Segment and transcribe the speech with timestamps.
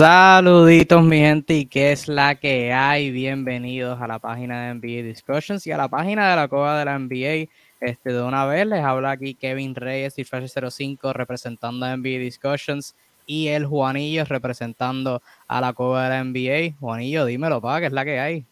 [0.00, 3.10] Saluditos mi gente y qué es la que hay.
[3.10, 6.86] Bienvenidos a la página de NBA Discussions y a la página de la Coba de
[6.86, 7.50] la NBA.
[7.82, 12.18] Este, de una vez les habla aquí Kevin Reyes y Flash 05 representando a NBA
[12.18, 12.96] Discussions
[13.26, 16.78] y el Juanillo representando a la Coba de la NBA.
[16.80, 18.44] Juanillo, dímelo, pa, ¿qué es la que hay?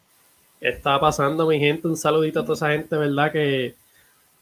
[0.60, 1.88] ¿Qué está pasando, mi gente?
[1.88, 3.32] Un saludito a toda esa gente, ¿verdad?
[3.32, 3.74] Que,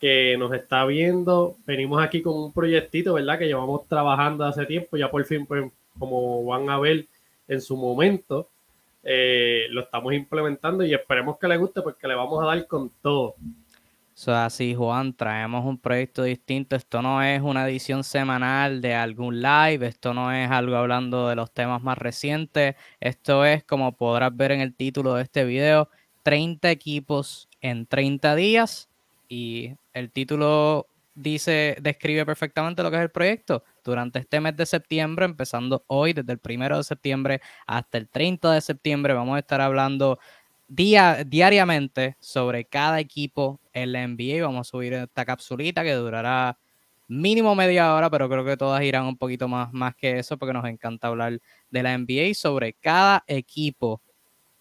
[0.01, 1.55] que nos está viendo.
[1.67, 3.39] Venimos aquí con un proyectito, ¿verdad?
[3.39, 4.97] Que llevamos trabajando hace tiempo.
[4.97, 7.07] Ya por fin, pues, como van a ver
[7.49, 8.49] en su momento,
[9.03, 12.91] eh, lo estamos implementando y esperemos que les guste porque le vamos a dar con
[13.03, 13.37] todo.
[14.15, 16.75] So, así, Juan, traemos un proyecto distinto.
[16.75, 21.37] Esto no es una edición semanal de algún live, esto no es algo hablando de
[21.37, 22.77] los temas más recientes.
[22.99, 25.91] Esto es, como podrás ver en el título de este video,
[26.23, 28.89] 30 equipos en 30 días.
[29.29, 33.65] Y el título dice, describe perfectamente lo que es el proyecto.
[33.87, 38.53] Durante este mes de septiembre, empezando hoy, desde el primero de septiembre hasta el 30
[38.53, 40.19] de septiembre, vamos a estar hablando
[40.67, 44.43] día, diariamente sobre cada equipo en la NBA.
[44.45, 46.59] Vamos a subir esta capsulita que durará
[47.07, 50.53] mínimo media hora, pero creo que todas irán un poquito más, más que eso porque
[50.53, 54.03] nos encanta hablar de la NBA sobre cada equipo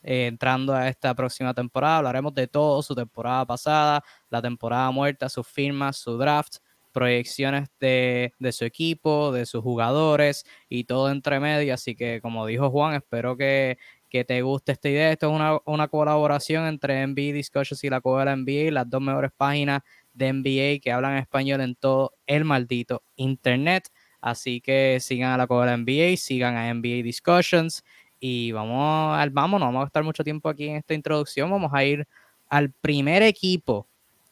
[0.03, 1.97] eh, entrando a esta próxima temporada.
[1.97, 6.57] Hablaremos de todo, su temporada pasada, la temporada muerta, sus firmas, su draft,
[6.95, 11.73] proyecciones de, de, su equipo, de sus jugadores y todo entre medio.
[11.73, 13.77] Así que, como dijo Juan, espero que
[14.15, 15.11] que te guste esta idea.
[15.11, 19.81] Esto es una, colaboración entre NBA Discussions y la la NBA, las dos mejores páginas
[20.13, 23.89] de NBA que hablan español en todo el maldito Internet.
[24.21, 27.83] Así que sigan a la la NBA, sigan a NBA Discussions
[28.19, 31.51] y vamos al vamos, no vamos a estar mucho tiempo aquí en esta introducción.
[31.51, 32.07] Vamos a ir
[32.47, 33.85] al primer equipo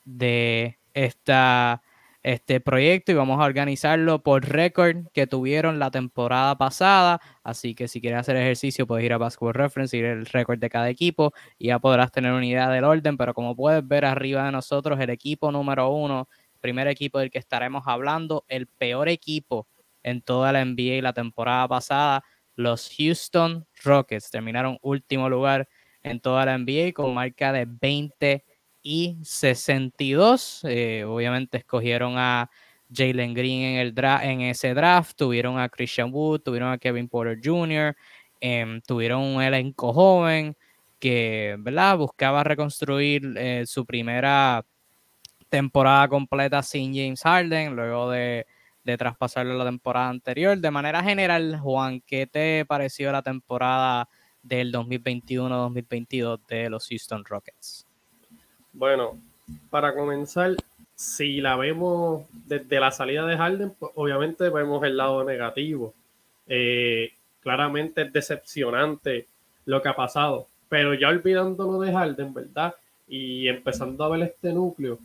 [0.05, 1.81] de esta
[2.23, 7.19] este proyecto y vamos a organizarlo por récord que tuvieron la temporada pasada.
[7.43, 10.57] Así que si quieres hacer ejercicio, puedes ir a Basketball Reference y ir el récord
[10.57, 13.17] de cada equipo y ya podrás tener una idea del orden.
[13.17, 16.29] Pero como puedes ver arriba de nosotros, el equipo número uno,
[16.61, 19.67] primer equipo del que estaremos hablando, el peor equipo
[20.01, 22.23] en toda la NBA la temporada pasada,
[22.55, 24.31] los Houston Rockets.
[24.31, 25.67] Terminaron último lugar
[26.03, 28.45] en toda la NBA con marca de 20
[28.83, 30.61] y 62.
[30.65, 32.49] Eh, obviamente escogieron a
[32.93, 37.39] Jalen Green en, el en ese draft, tuvieron a Christian Wood, tuvieron a Kevin Porter
[37.43, 37.95] Jr.,
[38.41, 40.55] em, tuvieron un elenco joven
[40.99, 41.97] que ¿verdad?
[41.97, 44.65] buscaba reconstruir eh, su primera
[45.49, 48.45] temporada completa sin James Harden, luego de,
[48.83, 50.57] de traspasarlo la temporada anterior.
[50.57, 54.09] De manera general, Juan, ¿qué te pareció la temporada
[54.41, 57.87] del 2021-2022 de los Houston Rockets?
[58.73, 59.19] Bueno,
[59.69, 60.55] para comenzar,
[60.95, 65.93] si la vemos desde la salida de Harden, pues obviamente vemos el lado negativo.
[66.47, 69.27] Eh, claramente es decepcionante
[69.65, 72.73] lo que ha pasado, pero ya olvidándolo de Harden, ¿verdad?
[73.07, 74.97] Y empezando a ver este núcleo,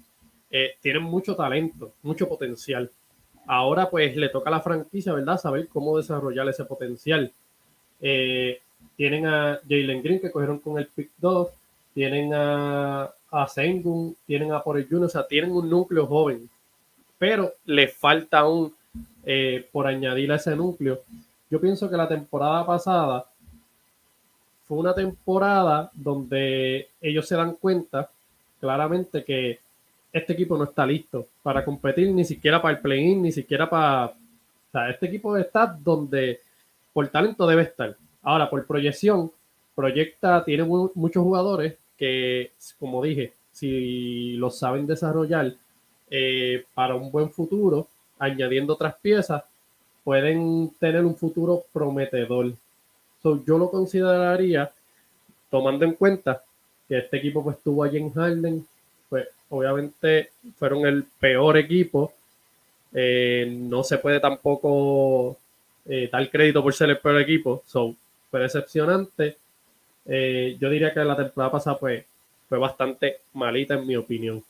[0.50, 2.90] eh, tienen mucho talento, mucho potencial.
[3.46, 5.38] Ahora pues le toca a la franquicia, ¿verdad?
[5.38, 7.30] Saber cómo desarrollar ese potencial.
[8.00, 8.60] Eh,
[8.96, 11.48] tienen a Jalen Green que cogieron con el pick 2,
[11.94, 16.48] tienen a a Sengun, tienen a Por el Junior, o sea, tienen un núcleo joven,
[17.18, 18.72] pero le falta aún
[19.24, 21.02] eh, por añadir a ese núcleo.
[21.50, 23.26] Yo pienso que la temporada pasada
[24.66, 28.10] fue una temporada donde ellos se dan cuenta
[28.60, 29.58] claramente que
[30.12, 34.06] este equipo no está listo para competir, ni siquiera para el play-in, ni siquiera para...
[34.06, 36.40] O sea, este equipo está donde
[36.92, 37.96] por talento debe estar.
[38.22, 39.30] Ahora, por proyección,
[39.74, 45.52] proyecta, tiene muchos jugadores que, como dije, si lo saben desarrollar
[46.10, 47.88] eh, para un buen futuro,
[48.18, 49.42] añadiendo otras piezas,
[50.04, 52.52] pueden tener un futuro prometedor.
[53.22, 54.70] yo lo consideraría,
[55.50, 56.42] tomando en cuenta
[56.88, 58.66] que este equipo pues tuvo a James Harden,
[59.08, 62.12] pues obviamente fueron el peor equipo.
[62.92, 65.36] Eh, no se puede tampoco
[65.84, 67.62] eh, dar crédito por ser el peor equipo.
[67.66, 67.94] So,
[68.30, 69.36] fue decepcionante.
[70.08, 72.04] Eh, yo diría que la temporada pasada pues,
[72.48, 74.42] fue bastante malita en mi opinión.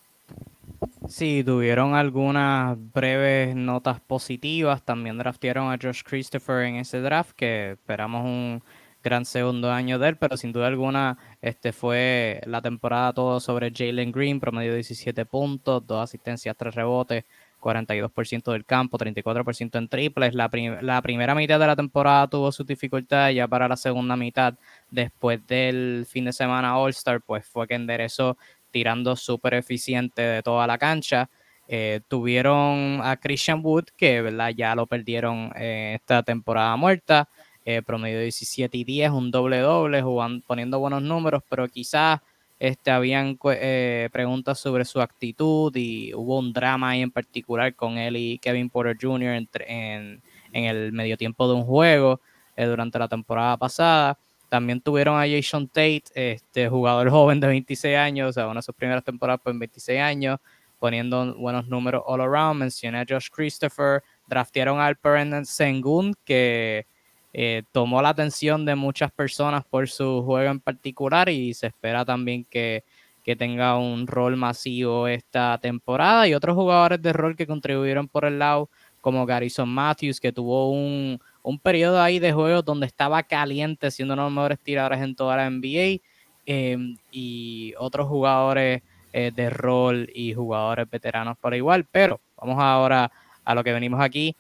[1.09, 4.83] Sí, tuvieron algunas breves notas positivas.
[4.85, 8.63] También draftearon a Josh Christopher en ese draft, que esperamos un
[9.03, 13.73] gran segundo año de él, pero sin duda alguna este fue la temporada todo sobre
[13.75, 17.25] Jalen Green, promedio 17 puntos, dos asistencias, tres rebotes,
[17.61, 20.35] 42% del campo, 34% en triples.
[20.35, 24.55] La, primera mitad de la temporada tuvo sus dificultades, ya para la segunda mitad,
[24.91, 28.37] después del fin de semana All-Star, pues fue que enderezó
[28.71, 31.29] tirando súper eficiente de toda la cancha.
[31.69, 34.23] Eh, tuvieron a Christian Wood, que
[34.57, 37.29] ya lo perdieron en esta temporada muerta.
[37.65, 42.21] eh, promedio 17 y 10, un doble doble, jugando, poniendo buenos números, pero quizás
[42.59, 47.99] este, habían eh, preguntas sobre su actitud y hubo un drama ahí en particular con
[47.99, 49.47] él y Kevin Porter Jr.
[49.67, 50.23] en,
[50.53, 52.21] en el medio tiempo de un juego
[52.57, 54.19] eh, durante la temporada pasada.
[54.49, 58.63] También tuvieron a Jason Tate, este jugador joven de 26 años, o sea, una de
[58.63, 60.41] sus primeras temporadas en 26 años,
[60.81, 62.59] poniendo buenos números all around.
[62.59, 66.87] Mencioné a Josh Christopher, draftearon al Alperen Sengun, que
[67.33, 72.05] eh, tomó la atención de muchas personas por su juego en particular y se espera
[72.05, 72.85] también que,
[73.23, 76.27] que tenga un rol masivo esta temporada.
[76.27, 78.71] Y otros jugadores de rol que contribuyeron por el lado,
[79.01, 84.15] como Garrison Matthews, que tuvo un, un periodo ahí de juego donde estaba caliente, siendo
[84.15, 86.01] uno de los mejores tiradores en toda la NBA,
[86.47, 88.83] em, y otros jugadores
[89.13, 91.87] eh, de rol y jugadores veteranos por igual.
[91.91, 93.11] Pero vamos ahora
[93.45, 94.37] a lo que venimos aquí.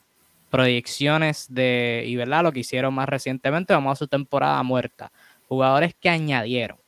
[0.50, 5.12] Proyecciones de, y verdad, lo que hicieron más recientemente, vamos a su temporada muerta.
[5.48, 6.78] Jugadores que añadieron.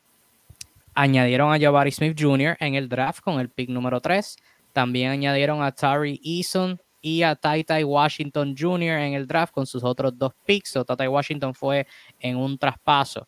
[0.95, 2.57] Añadieron a Jabari Smith Jr.
[2.61, 4.37] en el draft con el pick número 3.
[4.73, 8.99] También añadieron a Tari Eason y a Tai Washington Jr.
[8.99, 10.77] en el draft con sus otros dos picks.
[10.77, 11.87] O Tai Washington fue
[12.19, 13.27] en un traspaso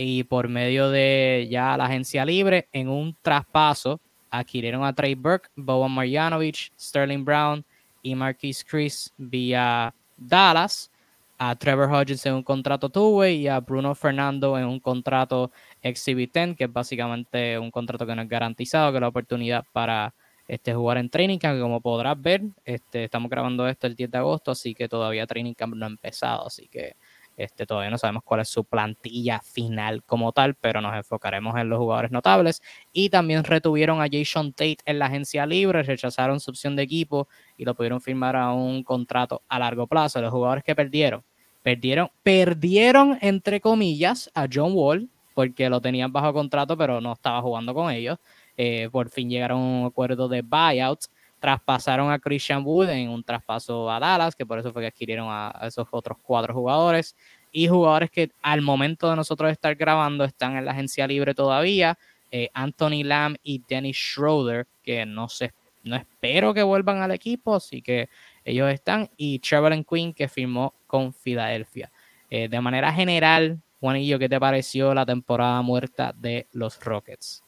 [0.00, 5.48] y por medio de ya la agencia libre, en un traspaso, adquirieron a Trey Burke,
[5.56, 7.64] Boban Marjanovic, Sterling Brown
[8.08, 10.90] y Marquise Chris vía Dallas,
[11.38, 15.52] a Trevor Hodges en un contrato two-way y a Bruno Fernando en un contrato
[15.82, 19.64] Exhibit 10, que es básicamente un contrato que no es garantizado, que es la oportunidad
[19.72, 20.12] para
[20.48, 24.18] este, jugar en Training Camp, como podrás ver, este, estamos grabando esto el 10 de
[24.18, 26.96] agosto, así que todavía Training Camp no ha empezado, así que
[27.38, 31.68] este, todavía no sabemos cuál es su plantilla final como tal, pero nos enfocaremos en
[31.68, 32.60] los jugadores notables.
[32.92, 37.28] Y también retuvieron a Jason Tate en la agencia libre, rechazaron su opción de equipo
[37.56, 40.20] y lo pudieron firmar a un contrato a largo plazo.
[40.20, 41.22] Los jugadores que perdieron,
[41.62, 47.40] perdieron, perdieron entre comillas a John Wall, porque lo tenían bajo contrato, pero no estaba
[47.40, 48.18] jugando con ellos.
[48.56, 51.08] Eh, por fin llegaron a un acuerdo de buyouts.
[51.40, 55.28] Traspasaron a Christian Wood en un traspaso a Dallas, que por eso fue que adquirieron
[55.30, 57.16] a, esos otros cuatro jugadores.
[57.52, 61.98] Y jugadores que al momento de nosotros estar grabando están en la agencia libre todavía.
[62.30, 65.52] Eh, Anthony Lamb y Dennis Schroeder, que no sé,
[65.84, 68.08] no espero que vuelvan al equipo, así que
[68.44, 69.08] ellos están.
[69.16, 71.90] Y Trevor Quinn, que firmó con Filadelfia.
[72.30, 77.42] Eh, de manera general, Juanillo, ¿qué te pareció la temporada muerta de los Rockets?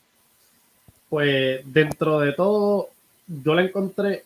[1.08, 2.88] Pues dentro de todo,
[3.30, 4.24] yo la encontré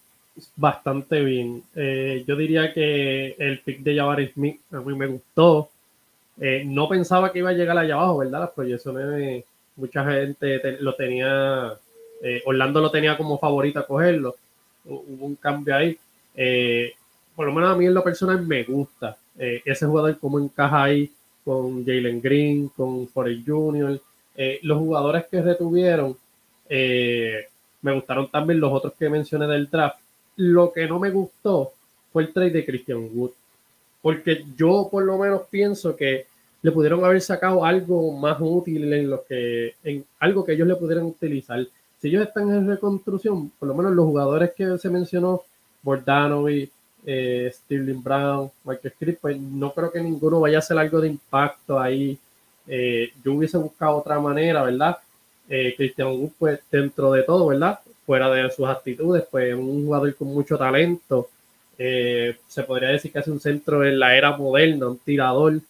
[0.56, 1.62] bastante bien.
[1.75, 5.71] Eh, yo diría que el pick de Jabari Smith a mí me gustó.
[6.41, 8.41] Eh, no pensaba que iba a llegar allá abajo, ¿verdad?
[8.41, 9.45] Las proyecciones,
[9.77, 11.75] mucha gente lo tenía,
[12.23, 14.35] eh, Orlando lo tenía como favorito a cogerlo.
[14.85, 15.99] Hubo un cambio ahí.
[17.37, 21.11] por lo menos a mí en lo personal me gusta ese jugador, cómo encaja ahí
[21.45, 24.01] con Jalen Green, con Forrest Jr.,
[24.62, 26.17] los jugadores que retuvieron
[26.69, 27.47] eh,
[27.84, 29.98] me gustaron también los otros que mencioné del draft.
[30.36, 31.72] Lo que no me gustó
[32.10, 33.32] fue el trade de Christian Wood.
[34.00, 36.26] Porque yo por lo menos pienso que
[36.62, 40.76] le pudieron haber sacado algo más útil en lo que, en algo que ellos le
[40.76, 41.62] pudieran utilizar.
[42.00, 45.42] Si ellos están en reconstrucción, por lo menos los jugadores que se mencionó,
[45.82, 46.70] Bordanovic,
[47.04, 51.79] eh, Brown, Michael Script, pues no creo que ninguno vaya a hacer algo de impacto
[51.79, 52.19] ahí.
[52.67, 54.96] Eh, yo hubiese buscado otra manera, ¿verdad?
[55.48, 57.81] Eh, Christian Wood, pues dentro de todo, ¿verdad?
[58.06, 61.29] Fuera de sus actitudes, pues un jugador con mucho talento.
[61.79, 65.60] Eh, se podría decir que es un centro en la era moderna, un tirador,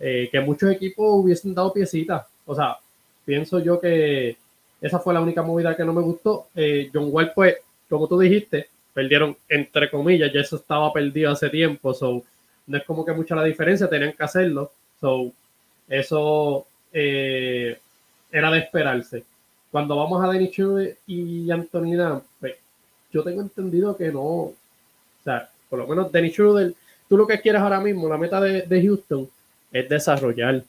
[0.00, 2.26] eh, que muchos equipos hubiesen dado piecitas.
[2.46, 2.76] O sea,
[3.24, 4.36] pienso yo que
[4.80, 6.48] esa fue la única movida que no me gustó.
[6.54, 7.56] Eh, John Wall, pues,
[7.88, 12.22] como tú dijiste, perdieron entre comillas, ya eso estaba perdido hace tiempo, so
[12.66, 14.72] no es como que mucha la diferencia, tenían que hacerlo.
[15.00, 15.32] So,
[15.88, 16.66] eso
[18.32, 19.24] era de esperarse.
[19.70, 22.54] Cuando vamos a Schroeder y Anthony Lamb, pues,
[23.12, 24.54] yo tengo entendido que no, o
[25.22, 26.74] sea, por lo menos Dennis Schroeder,
[27.08, 29.28] tú lo que quieres ahora mismo, la meta de, Houston
[29.70, 30.64] es desarrollar.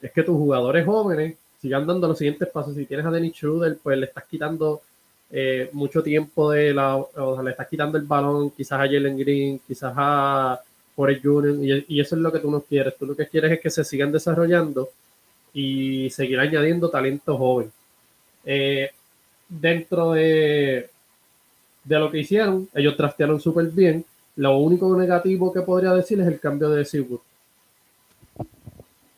[0.00, 2.74] Es que tus jugadores jóvenes sigan dando los siguientes pasos.
[2.74, 4.82] Si tienes a Dennis Schroeder, pues le estás quitando
[5.30, 9.18] eh, mucho tiempo de la, o sea, le estás quitando el balón, quizás a Jalen
[9.18, 10.60] Green, quizás a
[10.94, 11.56] Forrest Jr.
[11.62, 12.96] Y, y, eso es lo que tú no quieres.
[12.96, 14.90] Tú lo que quieres es que se sigan desarrollando
[15.56, 17.72] y seguir añadiendo talento joven.
[18.44, 18.90] Eh,
[19.48, 20.90] dentro de,
[21.82, 24.04] de lo que hicieron, ellos trastearon súper bien.
[24.36, 27.20] Lo único negativo que podría decir es el cambio de Seawood.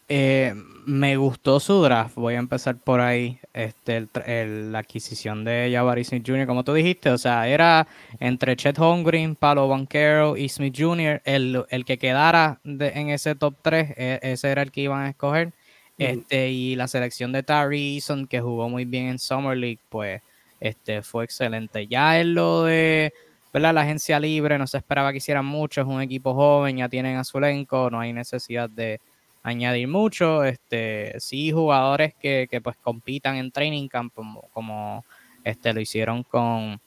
[0.08, 0.54] Eh,
[0.86, 3.40] me gustó su draft, voy a empezar por ahí.
[3.52, 7.88] Este, la adquisición de Jabari Smith Jr., como tú dijiste, o sea, era
[8.20, 13.54] entre Chet Holmgren, Palo Banquero y Smith Jr., el, el que quedara en ese top
[13.60, 15.52] 3, e, ese era el que iban a escoger.
[15.98, 20.22] Este, y la selección de Tari Eason, que jugó muy bien en Summer League, pues
[20.60, 21.86] este, fue excelente.
[21.88, 23.12] Ya en lo de
[23.52, 27.16] la agencia libre, no se esperaba que hicieran mucho, es un equipo joven, ya tienen
[27.16, 29.00] a su no hay necesidad de
[29.42, 30.44] añadir mucho.
[30.44, 34.14] Este, sí, jugadores que, pues compitan en training camp,
[34.52, 35.04] como,
[35.42, 36.80] este, lo hicieron con,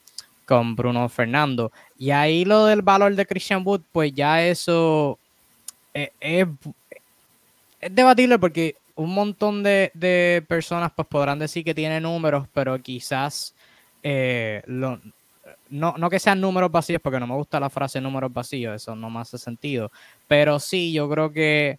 [0.46, 1.70] con Bruno Fernando.
[1.98, 5.18] Y ahí lo del valor de Christian Wood, pues ya eso
[5.94, 6.46] eh, es,
[7.90, 13.54] debatible porque un montón de, personas pues podrán decir que tiene números, pero quizás
[14.02, 15.00] eh, no,
[15.70, 19.10] no, que sean números vacíos, porque no me gusta la frase números vacíos, eso no
[19.10, 19.90] me hace sentido.
[20.28, 21.78] Pero sí, yo creo que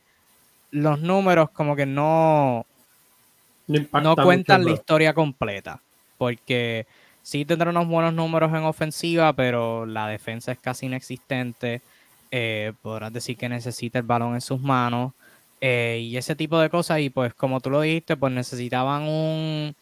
[0.72, 2.66] los números como que no,
[3.68, 5.82] no, cuentan la historia completa,
[6.18, 6.88] porque
[7.22, 11.82] sí tendrá unos buenos números en ofensiva, pero la defensa es casi inexistente.
[12.32, 15.14] Eh, podrás decir que necesita el balón en sus manos
[15.66, 17.00] eh, y ese tipo de cosas.
[17.00, 19.74] Y pues como tú lo dijiste, pues necesitaban un...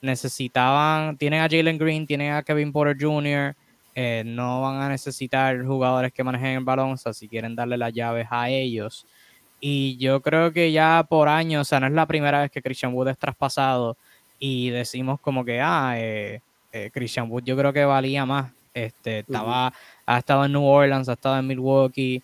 [0.00, 1.16] Necesitaban...
[1.16, 3.56] Tienen a Jalen Green, tienen a Kevin Porter Jr.,
[3.96, 7.76] eh, no van a necesitar jugadores que manejen el balón, o sea, si quieren darle
[7.76, 9.06] las llaves a ellos,
[9.60, 12.60] y yo creo que ya por años, o sea, no es la primera vez que
[12.60, 13.96] Christian Wood es traspasado
[14.40, 16.40] y decimos como que, ah, eh,
[16.72, 18.52] eh, Christian Wood yo creo que valía más.
[18.74, 19.72] Este, estaba,
[20.06, 22.20] ha estado en New Orleans, ha estado en Milwaukee,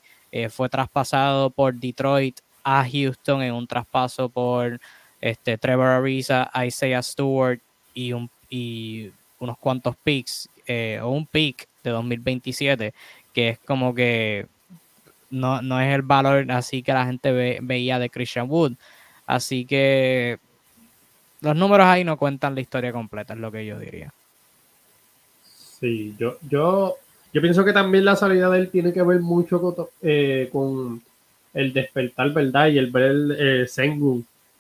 [0.51, 4.81] fue traspasado por Detroit a Houston en un traspaso por
[5.21, 7.61] este, Trevor Ariza, Isaiah Stewart
[7.95, 10.49] y, un, y unos cuantos picks,
[11.03, 12.95] o un pick de 2027,
[13.33, 14.47] que es como que
[15.31, 18.73] no, no es el valor así que la gente veía de Christian Wood.
[19.27, 20.39] Así que
[21.41, 24.13] los números ahí no cuentan la historia completa, es lo que yo diría.
[25.79, 26.97] Sí, yo, yo,
[27.33, 30.51] yo pienso que también la salida de él tiene que ver mucho con, eh,
[31.55, 32.69] el despertar, ¿verdad?
[32.69, 33.67] Y el ver el eh.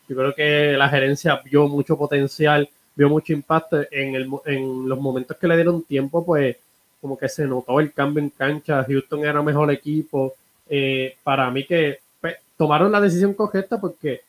[0.09, 4.99] Yo creo que la gerencia vio mucho potencial, vio mucho impacto en, el, en los
[4.99, 6.57] momentos que le dieron tiempo, pues
[7.01, 8.85] como que se notó el cambio en cancha.
[8.85, 10.35] Houston era mejor equipo,
[10.69, 14.23] eh, para mí que pues, tomaron la decisión correcta porque,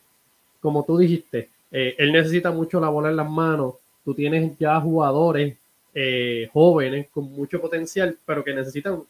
[0.60, 3.75] como tú dijiste, eh, él necesita mucho la bola en las manos.
[4.06, 5.56] Tú tienes ya jugadores
[5.94, 9.03] eh, jóvenes con mucho potencial, pero que necesitan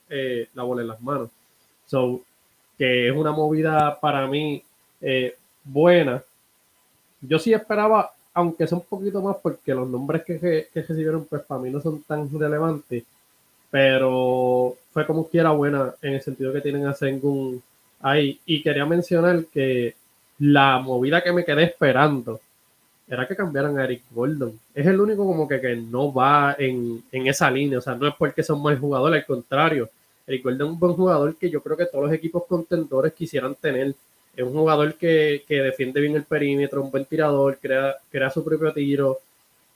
[0.53, 1.29] la bola en las manos.
[1.85, 2.21] So,
[2.81, 4.63] que es una movida para mí
[5.63, 6.23] buena.
[7.21, 11.43] Yo sí esperaba, aunque sea un poquito más, porque los nombres que, que recibieron, pues
[11.43, 13.03] para mí no son tan relevantes
[13.71, 17.63] pero fue como quiera buena en el sentido que tienen a Sengun
[18.01, 18.39] ahí.
[18.45, 19.95] Y quería mencionar que
[20.37, 22.41] la movida que me quedé esperando
[23.07, 24.59] era que cambiaran a Eric Gordon.
[24.75, 28.15] Es el único como que, que no va en, esa línea, o sea, no es
[28.15, 29.89] porque son mal jugadores, al contrario.
[30.31, 33.55] Eric Gordon es un buen jugador que yo creo que todos los equipos contendores quisieran
[33.55, 33.93] tener.
[34.35, 38.43] Es un jugador que, que defiende bien el perímetro, un buen tirador, crea, crea su
[38.43, 39.19] propio tiro,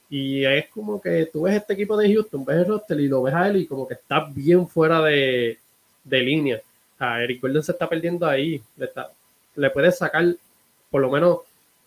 [0.08, 3.22] y es como que tú ves este equipo de Houston, ves el roster y lo
[3.22, 5.58] ves a él y como que está bien fuera de,
[6.04, 6.60] línea.
[7.00, 8.62] O Eric Gordon se está perdiendo ahí.
[8.76, 8.88] Le,
[9.56, 10.24] le puedes sacar
[10.90, 11.40] por lo menos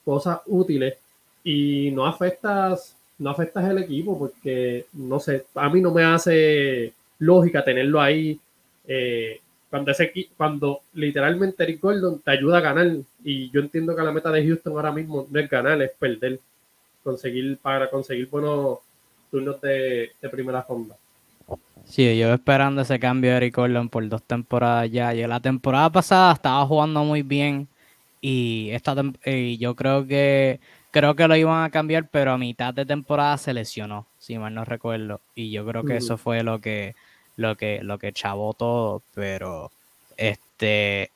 [0.03, 0.95] cosas útiles
[1.43, 6.93] y no afectas, no afectas el equipo porque, no sé, a mí no me hace
[7.19, 8.39] lógica tenerlo ahí.
[8.91, 12.87] Eh, cuando, ese, cuando literalmente Eric Gordon te ayuda a ganar
[13.23, 16.39] y yo entiendo que la meta de Houston ahora mismo no es ganar, es perder
[17.03, 18.79] conseguir para conseguir buenos
[19.29, 20.95] turnos de, primera ronda.
[21.85, 25.13] Sí, yo esperando ese cambio de Eric Gordon por dos temporadas ya.
[25.13, 27.67] Y la temporada pasada estaba jugando muy bien
[28.21, 32.73] y esta y yo creo que creo que lo iban a cambiar, pero a mitad
[32.73, 35.21] de temporada se lesionó, si mal no recuerdo.
[35.35, 36.95] Y yo creo que eso fue lo que
[37.39, 39.71] lo que lo que chavó todo, pero
[40.17, 41.11] este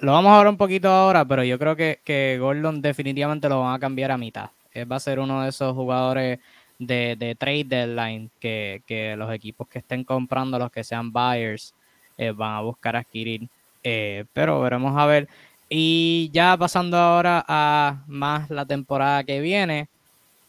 [0.00, 3.60] lo vamos a ver un poquito ahora, pero yo creo que, que Gordon definitivamente lo
[3.60, 4.50] van a cambiar a mitad
[4.90, 6.38] va a ser uno de esos jugadores
[6.78, 11.74] de, trade deadline que, los equipos que estén comprando, los que sean buyers,
[12.16, 13.48] eh, van a buscar adquirir.
[13.82, 15.28] Eh, pero veremos a ver.
[15.68, 19.88] Y ya pasando ahora a más la temporada que viene,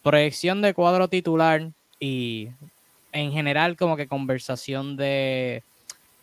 [0.04, 1.70] proyección de cuadro titular
[2.00, 2.50] y
[3.12, 5.63] en general como que conversación de,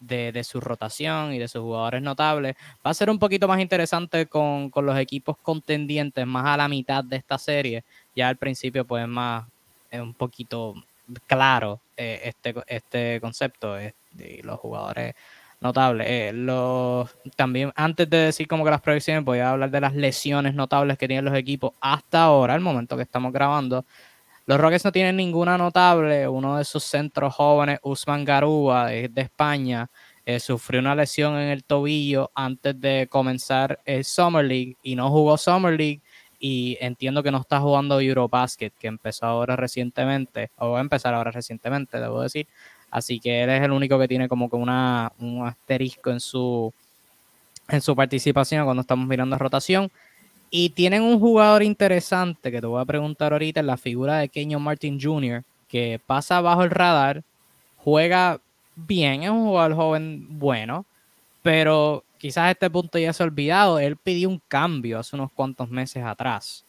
[0.00, 2.56] de, su rotación y de sus jugadores notables.
[2.84, 7.04] Va a ser un poquito más interesante con, los equipos contendientes más a la mitad
[7.04, 7.84] de esta serie.
[8.14, 9.46] Ya al principio pues más
[9.90, 10.74] es un poquito
[11.26, 13.74] claro eh, este, este concepto.
[13.74, 13.94] de
[14.42, 15.14] los jugadores
[15.60, 16.04] notable.
[16.06, 16.32] Eh,
[17.36, 20.98] también antes de decir como que las proyecciones, voy a hablar de las lesiones notables
[20.98, 23.84] que tienen los equipos hasta ahora, el momento que estamos grabando.
[24.48, 26.26] Los Rockets no tienen ninguna notable.
[26.26, 29.90] Uno de sus centros jóvenes, Usman Garúa, de, de España,
[30.24, 35.10] eh, sufrió una lesión en el tobillo antes de comenzar el Summer League y no
[35.10, 36.00] jugó Summer League.
[36.40, 41.12] Y entiendo que no está jugando Eurobasket, que empezó ahora recientemente, o va a empezar
[41.12, 42.46] ahora recientemente, debo decir.
[42.90, 46.72] Así que él es el único que tiene como que una, un asterisco en su,
[47.68, 49.90] en su participación cuando estamos mirando rotación.
[50.50, 54.62] Y tienen un jugador interesante que te voy a preguntar ahorita, la figura de Kenyon
[54.62, 57.22] Martin Jr., que pasa bajo el radar,
[57.76, 58.40] juega
[58.74, 60.86] bien, es un jugador joven bueno,
[61.42, 63.78] pero quizás a este punto ya se ha olvidado.
[63.78, 66.64] Él pidió un cambio hace unos cuantos meses atrás.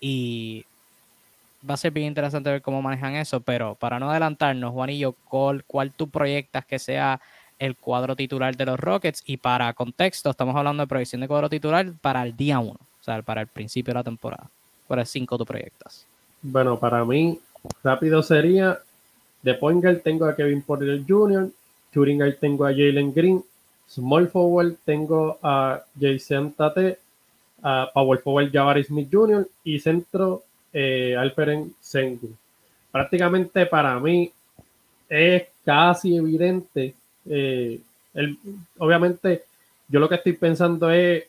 [0.00, 0.64] Y
[1.68, 5.64] va a ser bien interesante ver cómo manejan eso, pero para no adelantarnos, Juanillo, ¿cuál,
[5.64, 7.20] cuál tú proyectas que sea
[7.58, 9.22] el cuadro titular de los Rockets?
[9.26, 12.78] Y para contexto, estamos hablando de proyección de cuadro titular para el día 1, o
[13.24, 14.48] para el principio de la temporada.
[14.86, 16.06] ¿Cuál es 5 tú proyectas?
[16.42, 17.38] Bueno, para mí,
[17.82, 18.78] rápido sería,
[19.42, 21.50] de point tengo a Kevin Porter Jr.,
[21.92, 23.44] shooting tengo a Jalen Green,
[23.88, 26.98] small forward tengo a Jason Tate,
[27.62, 29.48] a power forward Jabari Smith Jr.
[29.64, 32.30] y centro eh, Alperen Sengu.
[32.92, 34.30] Prácticamente para mí
[35.08, 36.94] es casi evidente.
[37.26, 37.80] Eh,
[38.78, 39.44] obviamente,
[39.88, 41.24] yo lo que estoy pensando es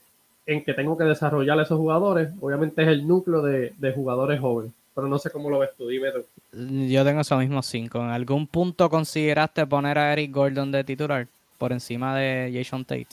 [0.50, 2.30] en que tengo que desarrollar esos jugadores.
[2.42, 5.88] Obviamente es el núcleo de, jugadores jóvenes, pero no sé cómo lo ves tú.
[5.88, 6.26] Dime tú.
[6.88, 8.00] Yo tengo esos mismos cinco.
[8.00, 11.28] ¿En algún punto consideraste poner a Eric Gordon de titular
[11.60, 13.08] por encima de Jason Tate?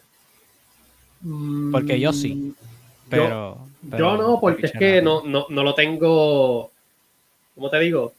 [1.70, 2.34] Porque yo sí.
[2.34, 2.52] Mm,
[3.10, 6.70] pero yo, no, porque es que no, no, no lo tengo,
[7.54, 8.14] ¿cómo te digo?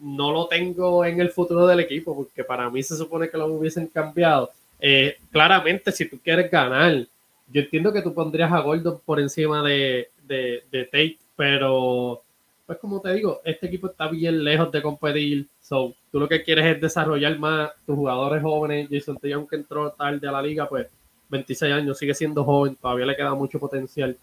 [0.00, 3.46] No lo tengo en el futuro del equipo, porque para mí se supone que lo
[3.46, 4.50] hubiesen cambiado.
[4.80, 7.06] Eh, claramente, si tú quieres ganar,
[7.48, 12.22] yo entiendo que tú pondrías a Gordon por encima de, de, de Tate, pero
[12.66, 15.46] pues como te digo, este equipo está bien lejos de competir.
[15.60, 18.88] So, tú lo que quieres es desarrollar más tus jugadores jóvenes.
[18.90, 20.86] Jason aunque entró tarde a la liga, pues
[21.28, 24.16] 26 años, sigue siendo joven, todavía le queda mucho potencial.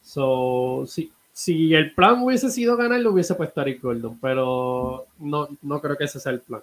[0.00, 5.06] So, si, si el plan hubiese sido ganar, lo hubiese puesto a Eric Gordon, pero
[5.18, 6.62] no, no creo que ese sea el plan.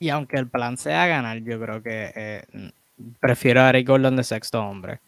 [0.00, 2.70] Y aunque el plan sea ganar, yo creo que eh,
[3.20, 5.00] prefiero a Eric Gordon de sexto hombre.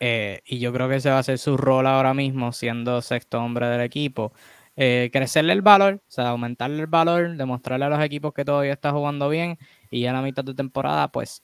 [0.00, 3.40] Eh, y yo creo que ese va a ser su rol ahora mismo, siendo sexto
[3.40, 4.32] hombre del equipo.
[4.76, 8.72] Eh, crecerle el valor, o sea, aumentarle el valor, demostrarle a los equipos que todavía
[8.72, 9.58] está jugando bien
[9.90, 11.42] y ya en la mitad de temporada, pues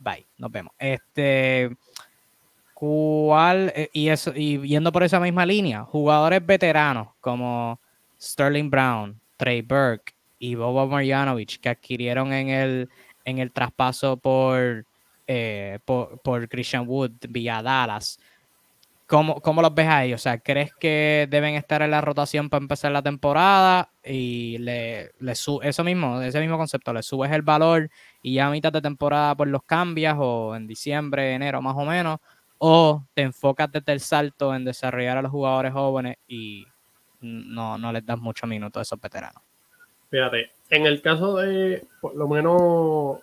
[0.00, 0.72] Bye, nos vemos.
[0.78, 1.76] Este,
[2.72, 3.70] ¿cuál?
[3.76, 7.78] Eh, y eso, y viendo por esa misma línea, jugadores veteranos como
[8.18, 12.88] Sterling Brown, Trey Burke y Bobo Marjanovic que adquirieron en el,
[13.26, 14.86] en el traspaso por,
[15.32, 18.18] eh, por, por Christian Wood vía Dallas
[19.06, 20.20] ¿Cómo, ¿Cómo, los ves a ellos?
[20.20, 23.92] O sea, ¿crees que deben estar en la rotación para empezar la temporada?
[24.04, 27.90] Y le, le eso mismo, ese mismo concepto, le subes el valor
[28.22, 31.84] y ya a mitad de temporada pues los cambias o en diciembre, enero más o
[31.84, 32.18] menos,
[32.58, 36.64] o te enfocas desde el salto en desarrollar a los jugadores jóvenes y
[37.20, 39.42] no, no les das muchos minutos a esos veteranos.
[40.08, 43.18] Fíjate, en el caso de por lo menos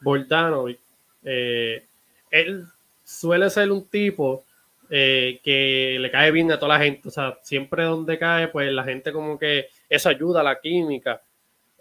[0.00, 0.80] Voltanovic,
[1.22, 1.86] eh,
[2.30, 2.64] él
[3.04, 4.44] suele ser un tipo
[4.90, 7.08] eh, que le cae bien a toda la gente.
[7.08, 11.22] O sea, siempre donde cae, pues la gente como que eso ayuda a la química.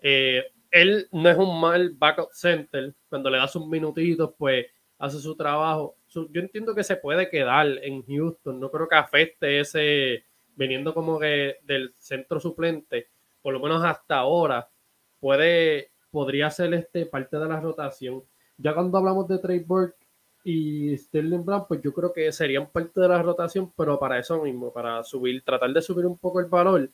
[0.02, 2.94] Eh, él no es un mal backup center.
[3.10, 4.68] Cuando le das un minutito, pues
[5.00, 5.96] hace su trabajo.
[6.08, 8.60] yo entiendo que se puede quedar en Houston.
[8.60, 13.08] No creo que afecte ese, viniendo como que del centro suplente,
[13.42, 14.70] por lo menos hasta ahora,
[15.20, 18.24] puede, podría ser este parte de la rotación.
[18.58, 20.08] Ya cuando hablamos de Trey Burke,
[20.50, 24.42] y Sterling Brown, pues yo creo que serían parte de la rotación, pero para eso
[24.42, 26.90] mismo, para subir, tratar de subir un poco el valor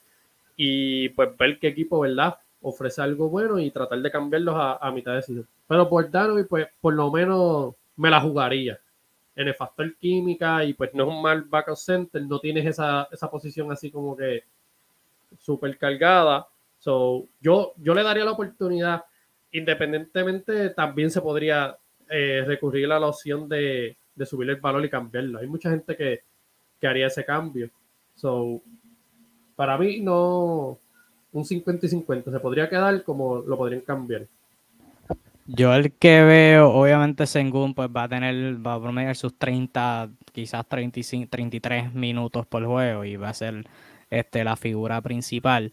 [0.58, 2.36] y pues ver qué equipo, ¿verdad?
[2.64, 5.48] Ofrece algo bueno y tratar de cambiarlos a, mitad de season.
[5.68, 8.80] Pero por Danovi, pues por lo menos me la jugaría.
[9.36, 13.08] En el factor química y pues no es un mal backup center, no tienes esa,
[13.12, 14.46] esa posición así como que
[15.40, 16.48] súper cargada.
[16.80, 19.04] So, yo, yo le daría la oportunidad,
[19.54, 21.78] independientemente también se podría
[22.10, 25.40] eh, recurrir a la opción de, subir el valor y cambiarlo.
[25.40, 26.22] Hay mucha gente que,
[26.86, 27.70] haría ese cambio.
[28.14, 28.62] So,
[29.56, 30.78] para mí no
[31.32, 34.28] un 50 y 50 se podría quedar como lo podrían cambiar.
[35.46, 40.10] Yo el que veo, obviamente Sengun pues va a tener, va a promediar sus 30,
[40.34, 43.66] quizás 35, 33 minutos por juego y va a ser
[44.10, 45.72] este, la figura principal.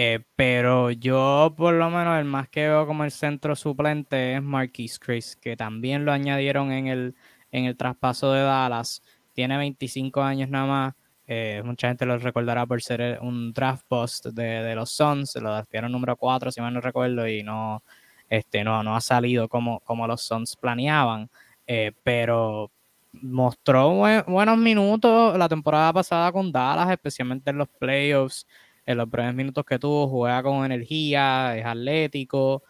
[0.00, 4.40] Eh, pero yo, por lo menos, el más que veo como el centro suplente es
[4.40, 7.16] Marquis Chris, que también lo añadieron en el,
[7.50, 9.02] en el traspaso de Dallas.
[9.32, 10.94] Tiene 25 años nada más.
[11.26, 15.34] Eh, mucha gente lo recordará por ser un draft bust de, los Suns.
[15.34, 17.82] Lo draftearon número 4, si mal no recuerdo, y no,
[18.28, 21.28] este, no, no ha salido como, como los Suns planeaban.
[21.66, 22.70] Eh, pero
[23.10, 23.90] mostró
[24.28, 28.46] buenos minutos la temporada pasada con Dallas, especialmente en los playoffs
[28.88, 32.62] en los breves minutos que tuvo, juega con energía, es atlético,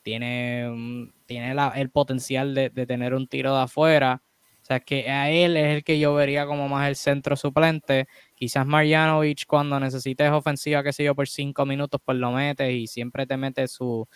[0.00, 4.22] tiene, tiene el potencial de, tener un tiro de afuera.
[4.62, 8.08] O sea, que a él es el que yo vería como más el centro suplente.
[8.34, 12.86] Quizás Marjanovic cuando necesites ofensiva, qué sé yo, por cinco minutos, pues lo metes y
[12.86, 14.06] siempre te mete sus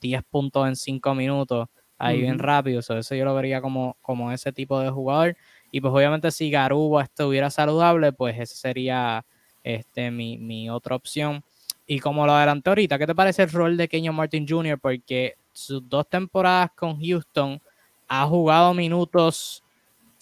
[0.00, 2.80] 10 puntos en cinco minutos ahí bien rápido.
[2.80, 5.36] eso yo lo vería como, como ese tipo de jugador.
[5.70, 9.26] Y pues obviamente si Garuba estuviera saludable, pues ese sería
[9.62, 11.42] este, mi, mi otra opción.
[11.86, 14.78] Y como lo adelanté ahorita, ¿qué te parece el rol de Kenyon Martin Jr.?
[14.78, 17.60] Porque sus dos temporadas con Houston
[18.08, 19.62] ha jugado minutos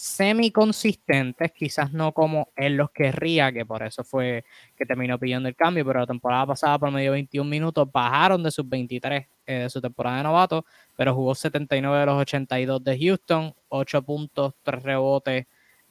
[0.01, 5.47] semi consistentes, quizás no como él los querría, que por eso fue que terminó pidiendo
[5.47, 9.27] el cambio, pero la temporada pasada por medio de 21 minutos bajaron de sus 23
[9.47, 10.65] eh, de su temporada de novato,
[10.97, 15.47] pero jugó 79 de los 82 de Houston, 8 puntos, 3 rebotes,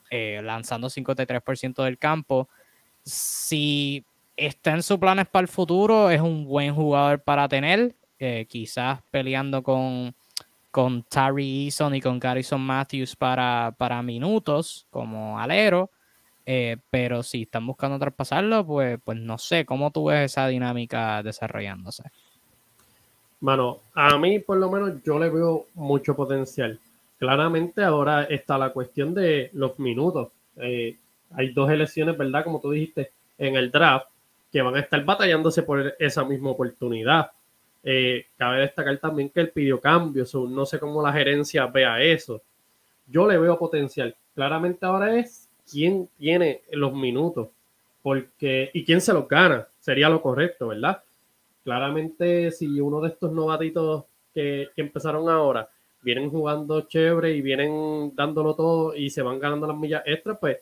[0.10, 2.50] eh, lanzando 53% del campo
[3.10, 7.96] si está en sus planes para el futuro, es un buen jugador para tener.
[8.22, 10.14] Eh, quizás peleando con,
[10.72, 15.90] con Tari Eason y con Garrison Matthews para, para minutos como alero.
[16.46, 21.22] Eh, pero si están buscando traspasarlo, pues, pues no sé cómo tú ves esa dinámica
[21.22, 22.04] desarrollándose.
[23.42, 26.80] Mano, a mí por lo menos yo le veo mucho potencial.
[27.20, 30.30] Claramente ahora está la cuestión de los minutos.
[30.58, 30.98] Eh,
[31.32, 32.44] hay dos elecciones, ¿verdad?
[32.44, 34.08] Como tú dijiste, en el draft,
[34.52, 37.32] que van a estar batallándose por esa misma oportunidad.
[37.84, 42.42] Eh, cabe destacar también que él pidió cambios, no sé cómo la gerencia vea eso.
[43.08, 44.16] Yo le veo potencial.
[44.36, 47.50] Claramente ahora es quién tiene los minutos
[48.02, 49.68] porque y quién se los gana.
[49.80, 51.04] Sería lo correcto, ¿verdad?
[51.64, 55.70] Claramente si uno de estos novatitos que, que empezaron ahora
[56.02, 60.58] vienen jugando chévere y vienen dándolo todo y se van ganando las millas extras, pues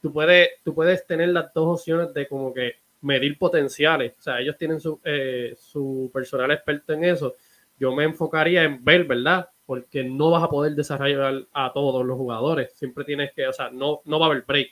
[0.00, 4.14] tú puedes, tú puedes tener las dos opciones de como que medir potenciales.
[4.18, 7.36] O sea, ellos tienen su, eh, su personal experto en eso.
[7.78, 9.48] Yo me enfocaría en ver, ¿verdad?
[9.66, 12.72] Porque no vas a poder desarrollar a todos los jugadores.
[12.74, 14.70] Siempre tienes que, o sea, no, no va a haber break.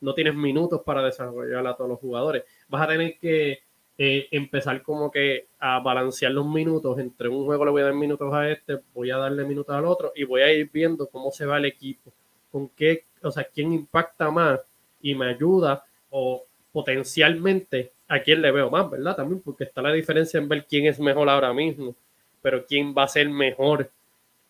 [0.00, 2.44] No tienes minutos para desarrollar a todos los jugadores.
[2.68, 3.58] Vas a tener que
[3.98, 6.98] eh, empezar como que a balancear los minutos.
[6.98, 9.84] Entre un juego le voy a dar minutos a este, voy a darle minutos al
[9.84, 12.12] otro y voy a ir viendo cómo se va el equipo
[12.50, 14.60] con qué, o sea, quién impacta más
[15.00, 19.16] y me ayuda o potencialmente a quién le veo más, ¿verdad?
[19.16, 21.94] También porque está la diferencia en ver quién es mejor ahora mismo,
[22.40, 23.90] pero quién va a ser mejor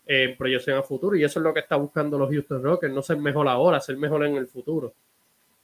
[0.07, 1.17] en proyección a futuro.
[1.17, 3.97] Y eso es lo que está buscando los Houston Rockets, no ser mejor ahora, ser
[3.97, 4.93] mejor en el futuro.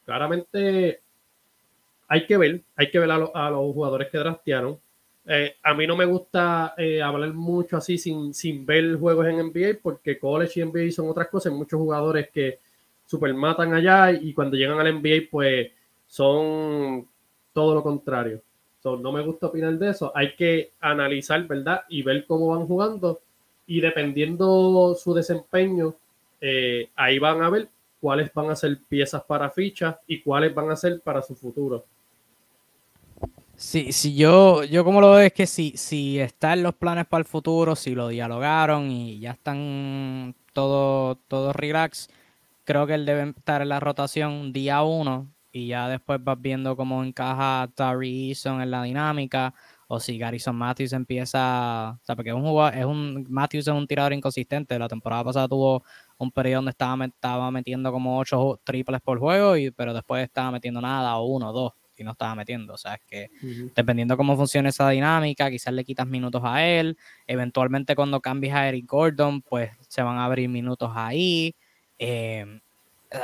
[0.05, 1.01] Claramente
[2.09, 4.79] hay que ver, hay que ver a, a los jugadores que draftearon,
[5.27, 9.39] eh, a mí no me gusta eh, hablar mucho así sin, sin ver juegos en
[9.39, 11.53] NBA porque college y NBA son otras cosas.
[11.53, 12.59] Hay muchos jugadores que
[13.07, 15.71] super matan allá y cuando llegan al NBA pues
[16.07, 17.07] son
[17.53, 18.43] todo lo contrario.
[18.85, 20.13] no me gusta opinar de eso.
[20.15, 21.83] Hay que analizar, ¿verdad?
[21.89, 23.21] Y ver cómo van jugando
[23.67, 25.95] y dependiendo su desempeño,
[26.41, 30.71] eh, ahí van a ver cuáles van a ser piezas para fichas y cuáles van
[30.71, 31.87] a ser para su futuro.
[33.57, 37.21] Sí, sí, yo, yo como lo veo es que si, si están los planes para
[37.21, 42.09] el futuro, si lo dialogaron y ya están todos todo relax,
[42.65, 46.77] creo que él debe estar en la rotación día uno y ya después vas viendo
[46.77, 49.55] cómo encaja Tari Eason en la dinámica
[49.89, 53.75] o si Garrison Matthews empieza, o sea, porque es un jugador, es un, Matthews es
[53.75, 55.85] un tirador inconsistente, la temporada pasada tuvo
[56.19, 60.51] un periodo donde estaba, estaba metiendo como ocho triples por juego, y, pero después estaba
[60.51, 62.75] metiendo nada o uno o dos y no estaba metiendo.
[62.75, 63.31] O sea, es que
[63.75, 66.97] dependiendo cómo funcione esa dinámica, quizás le quitas minutos a él.
[67.27, 71.55] Eventualmente, cuando cambies a Eric Gordon, pues se van a abrir minutos ahí.
[71.99, 72.61] Em,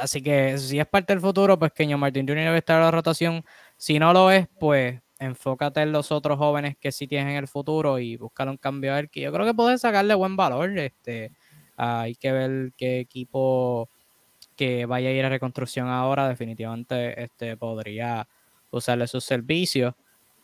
[0.00, 2.44] así que si es parte del futuro, pues Keño Martin Jr.
[2.44, 3.44] debe estar en la rotación.
[3.76, 7.98] Si no lo es, pues enfócate en los otros jóvenes que sí tienen el futuro
[7.98, 10.78] y buscar un cambio a él, que yo creo que puede sacarle buen valor.
[10.78, 11.32] Este,
[11.76, 13.88] hay que ver qué equipo
[14.56, 18.28] que vaya a ir a reconstrucción ahora definitivamente este, podría
[18.70, 19.94] usarle sus servicios.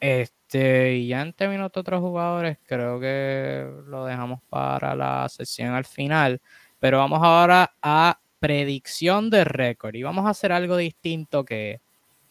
[0.00, 5.74] Este, y ya en términos de otros jugadores, creo que lo dejamos para la sesión
[5.74, 6.40] al final.
[6.78, 9.94] Pero vamos ahora a predicción de récord.
[9.94, 11.80] Y vamos a hacer algo distinto que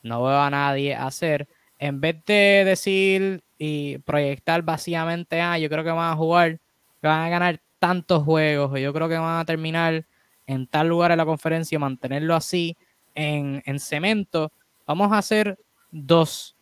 [0.03, 1.47] no veo a nadie hacer.
[1.79, 6.59] en vez de decir y proyectar básicamente, ah, yo creo que van a jugar,
[7.01, 10.05] que van a ganar tantos juegos, yo creo que van a terminar
[10.47, 12.77] en tal lugar en la conferencia, mantenerlo así
[13.13, 14.51] en, cemento,
[14.85, 15.57] vamos a hacer
[15.95, 16.55] dos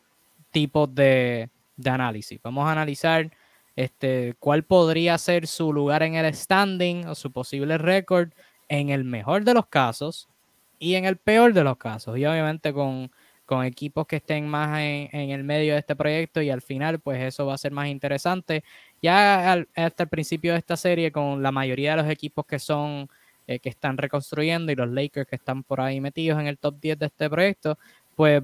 [0.52, 1.50] tipos de,
[1.84, 2.40] análisis.
[2.44, 3.32] Vamos a analizar
[3.76, 8.30] este, cuál podría ser su lugar en el standing o su posible récord
[8.70, 10.30] en el mejor de los casos
[10.78, 12.18] y en el peor de los casos.
[12.18, 13.12] Y obviamente con,
[13.46, 17.20] con equipos que estén más en, el medio de este proyecto y al final pues
[17.22, 18.64] eso va a ser más interesante.
[19.02, 23.10] Ya hasta el principio de esta serie con la mayoría de los equipos que son
[23.48, 26.80] eh, que están reconstruyendo y los Lakers que están por ahí metidos en el top
[26.80, 27.78] 10 de este proyecto,
[28.16, 28.42] pues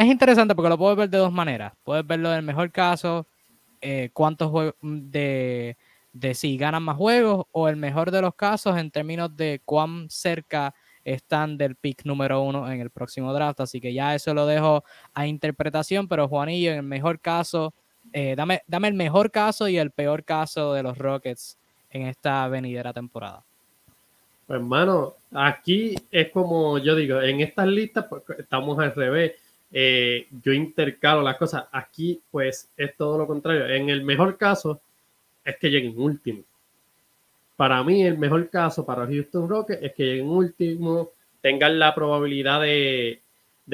[0.00, 1.74] es interesante porque lo puedes ver de dos maneras.
[1.84, 3.26] Puedes verlo en el mejor caso,
[3.82, 5.76] eh, cuántos juegos de,
[6.14, 10.08] de si ganan más juegos, o el mejor de los casos en términos de cuán
[10.08, 13.60] cerca están del pick número uno en el próximo draft.
[13.60, 17.74] Así que ya eso lo dejo a interpretación, pero Juanillo, en el mejor caso,
[18.14, 21.58] eh, dame, dame el mejor caso y el peor caso de los Rockets
[21.90, 23.44] en esta venidera temporada.
[24.46, 29.32] Pues hermano, aquí es como yo digo, en estas listas pues, estamos al revés.
[29.72, 31.64] Eh, yo intercalo las cosas.
[31.72, 33.66] Aquí, pues, es todo lo contrario.
[33.66, 34.80] En el mejor caso,
[35.44, 36.42] es que lleguen último.
[37.56, 41.10] Para mí, el mejor caso para Houston Rockets es que lleguen último,
[41.42, 43.20] tengan la probabilidad de,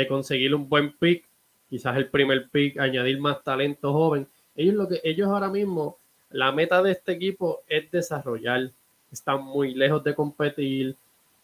[0.09, 1.25] conseguir un buen pick,
[1.71, 4.27] quizás el primer pick, añadir más talento joven.
[4.57, 5.99] Ellos, lo que, ellos ahora mismo,
[6.31, 8.71] la meta de este equipo es desarrollar.
[9.13, 10.97] Están muy lejos de competir.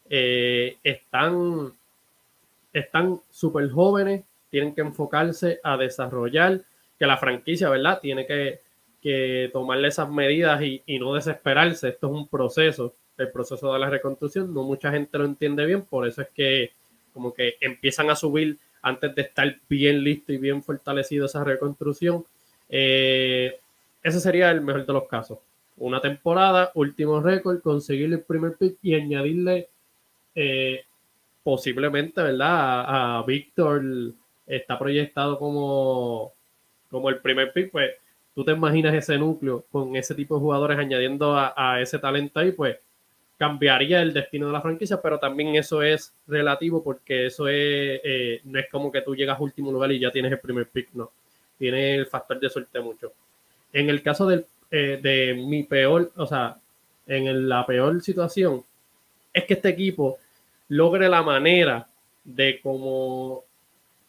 [0.09, 1.71] Eh, están
[2.73, 6.61] están súper jóvenes tienen que enfocarse a desarrollar,
[6.99, 7.99] que la franquicia, ¿verdad?
[7.99, 8.61] Tiene que,
[9.51, 11.89] tomarle esas medidas y, no desesperarse.
[11.89, 14.53] Esto es un proceso, el proceso de la reconstrucción.
[14.53, 16.71] No mucha gente lo entiende bien, por eso es que
[17.15, 22.23] como que empiezan a subir antes de estar bien listo y bien fortalecido esa reconstrucción.
[22.69, 23.59] Eh,
[24.03, 25.39] ese sería el mejor de los casos.
[25.77, 29.69] Una temporada, último récord, conseguir el primer pick y añadirle
[30.35, 30.85] eh,
[31.41, 32.81] posiblemente, ¿verdad?
[32.81, 34.13] A, a Víctor
[34.55, 36.33] está proyectado como,
[36.89, 37.91] como el primer pick, pues
[38.35, 42.51] tú te imaginas ese núcleo con ese tipo de jugadores añadiendo a, ese talento ahí,
[42.51, 42.77] pues
[43.37, 48.41] cambiaría el destino de la franquicia, pero también eso es relativo porque eso es, eh,
[48.45, 50.89] no es como que tú llegas a último lugar y ya tienes el primer pick,
[50.93, 51.11] no.
[51.57, 53.11] Tiene el factor de suerte mucho.
[53.71, 56.57] En el caso del, eh, de mi peor, o sea,
[57.05, 58.63] en la peor situación,
[59.33, 60.17] es que este equipo
[60.69, 61.87] logre la manera
[62.23, 63.43] de como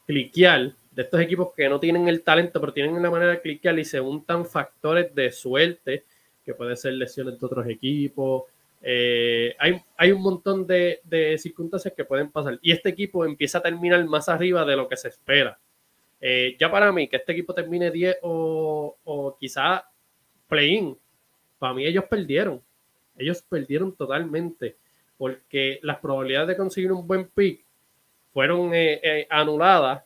[0.06, 3.78] cliquear, de estos equipos que no tienen el talento, pero tienen una manera de cliquear
[3.78, 6.04] y se untan factores de suerte,
[6.44, 8.44] que pueden ser lesiones de otros equipos.
[8.80, 11.00] Eh, hay, hay, un montón de,
[11.38, 12.58] circunstancias que pueden pasar.
[12.62, 15.58] Y este equipo empieza a terminar más arriba de lo que se espera.
[16.20, 19.84] Eh, ya para mí, que este equipo termine 10 o, o quizá
[20.48, 20.96] play-in,
[21.58, 22.62] para mí ellos perdieron.
[23.16, 24.76] Ellos perdieron totalmente.
[25.16, 27.64] Porque las probabilidades de conseguir un buen pick
[28.34, 30.02] fueron eh, eh, anuladas.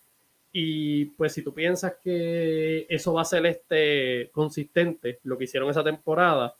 [0.53, 5.71] Y pues si tú piensas que eso va a ser este consistente, lo que hicieron
[5.71, 6.55] esa temporada,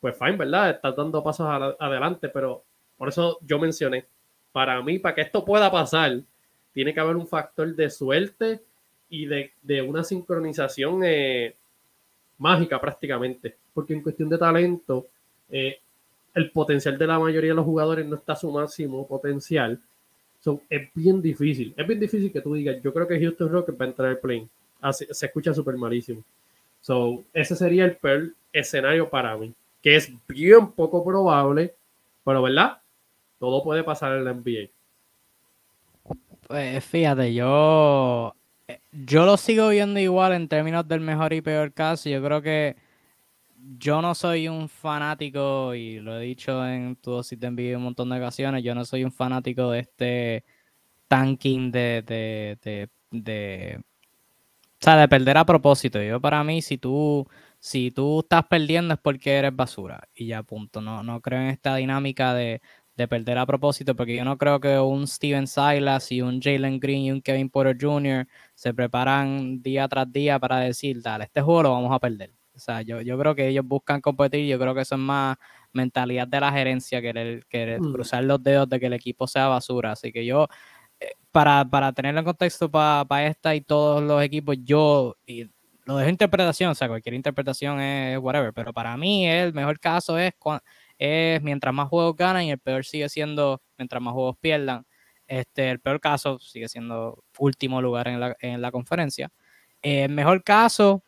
[0.00, 0.70] pues fine, ¿verdad?
[0.70, 1.46] Estás dando pasos
[1.78, 2.64] adelante, pero
[2.96, 4.06] por eso yo mencioné,
[4.52, 6.20] para mí, para que esto pueda pasar,
[6.72, 8.60] tiene que haber un factor de suerte
[9.08, 11.54] y de, una sincronización eh,
[12.38, 15.06] mágica prácticamente, porque en cuestión de talento,
[15.48, 19.80] el potencial de la mayoría de los jugadores no está a su máximo potencial
[20.68, 21.74] es bien difícil.
[21.76, 24.18] Es bien difícil que tú digas, yo creo que Houston Rockets va a entrar al
[24.18, 24.46] play.
[24.92, 26.22] se escucha súper malísimo.
[26.80, 31.74] So, ese sería el peor escenario para mí, que es bien poco probable,
[32.24, 32.78] pero ¿verdad?
[33.40, 34.70] Todo puede pasar en la NBA.
[36.46, 38.34] Pues fíjate, yo,
[38.92, 42.08] yo lo sigo viendo igual en términos del mejor y peor caso.
[42.08, 42.76] Yo creo que
[43.78, 47.84] yo no soy un fanático, y lo he dicho en tu si te envío un
[47.84, 50.44] montón de ocasiones, yo no soy un fanático de este
[51.08, 53.78] tanking de, de, de, de,
[54.80, 56.02] o sea, de perder a propósito.
[56.02, 57.26] Yo para mí, si tú,
[57.58, 60.08] si tú estás perdiendo es porque eres basura.
[60.14, 60.80] Y ya punto.
[60.80, 62.60] No, no creo en esta dinámica de,
[62.96, 66.80] de perder a propósito, porque yo no creo que un Steven Silas y un Jalen
[66.80, 68.26] Green y un Kevin Porter Jr.
[68.54, 72.32] se preparan día tras día para decir, dale, este juego lo vamos a perder.
[72.56, 75.36] O sea, yo, yo creo que ellos buscan competir, yo creo que eso es más
[75.72, 77.92] mentalidad de la gerencia, que que mm.
[77.92, 79.92] cruzar los dedos de que el equipo sea basura.
[79.92, 80.48] Así que yo,
[81.00, 85.50] eh, para, para tenerlo en contexto para esta y todos los equipos, yo, y
[85.86, 90.18] lo dejo interpretación, o sea, cualquier interpretación es whatever, pero para mí el mejor caso
[90.18, 90.32] es,
[90.98, 94.84] es mientras más juegos ganan y el peor sigue siendo mientras más juegos pierdan.
[95.28, 99.30] Este, el peor caso sigue siendo último lugar en la, en la conferencia.
[99.82, 101.04] El mejor caso,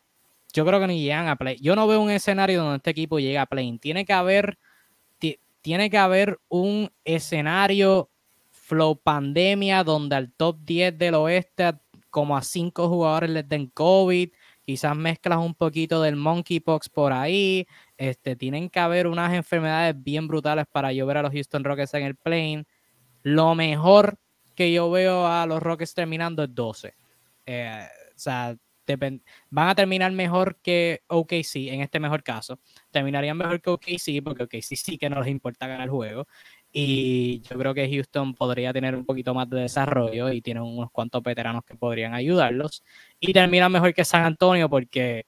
[0.53, 1.57] yo creo que ni llegan a play.
[1.61, 3.77] Yo no veo un escenario donde este equipo llegue a play.
[3.77, 4.57] Tiene que haber,
[5.61, 8.09] tiene que haber un escenario
[8.51, 11.73] flow pandemia donde al top 10 del oeste,
[12.09, 14.29] como a cinco jugadores les den COVID,
[14.65, 17.67] quizás mezclas un poquito del monkeypox por ahí.
[17.97, 21.93] Este, tienen que haber unas enfermedades bien brutales para yo ver a los Houston Rockets
[21.95, 22.65] en el plane.
[23.21, 24.17] Lo mejor
[24.55, 26.93] que yo veo a los Rockets terminando es 12.
[27.45, 28.55] Eh, o sea,
[28.97, 29.21] van
[29.69, 32.59] a terminar mejor que OKC en este mejor caso.
[32.91, 36.27] Terminarían mejor que OKC porque OKC sí que no les importa ganar el juego.
[36.71, 40.91] Y yo creo que Houston podría tener un poquito más de desarrollo y tiene unos
[40.91, 42.83] cuantos veteranos que podrían ayudarlos.
[43.19, 45.25] Y terminan mejor que San Antonio porque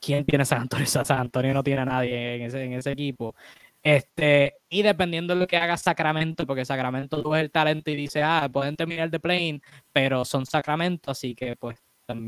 [0.00, 0.86] ¿quién tiene San Antonio?
[0.86, 3.34] San Antonio no tiene a nadie en ese, en ese equipo.
[3.82, 8.22] Este, y dependiendo de lo que haga Sacramento, porque Sacramento tuvo el talento y dice,
[8.22, 9.60] ah, pueden terminar de plane,
[9.92, 11.78] pero son Sacramento, así que pues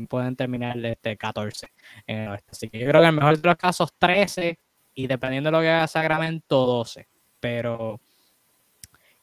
[0.07, 1.67] pueden terminar este 14
[2.49, 4.59] Así que yo creo que en el mejor de los casos 13
[4.95, 7.07] y dependiendo de lo que haga Sacramento 12.
[7.39, 8.01] Pero,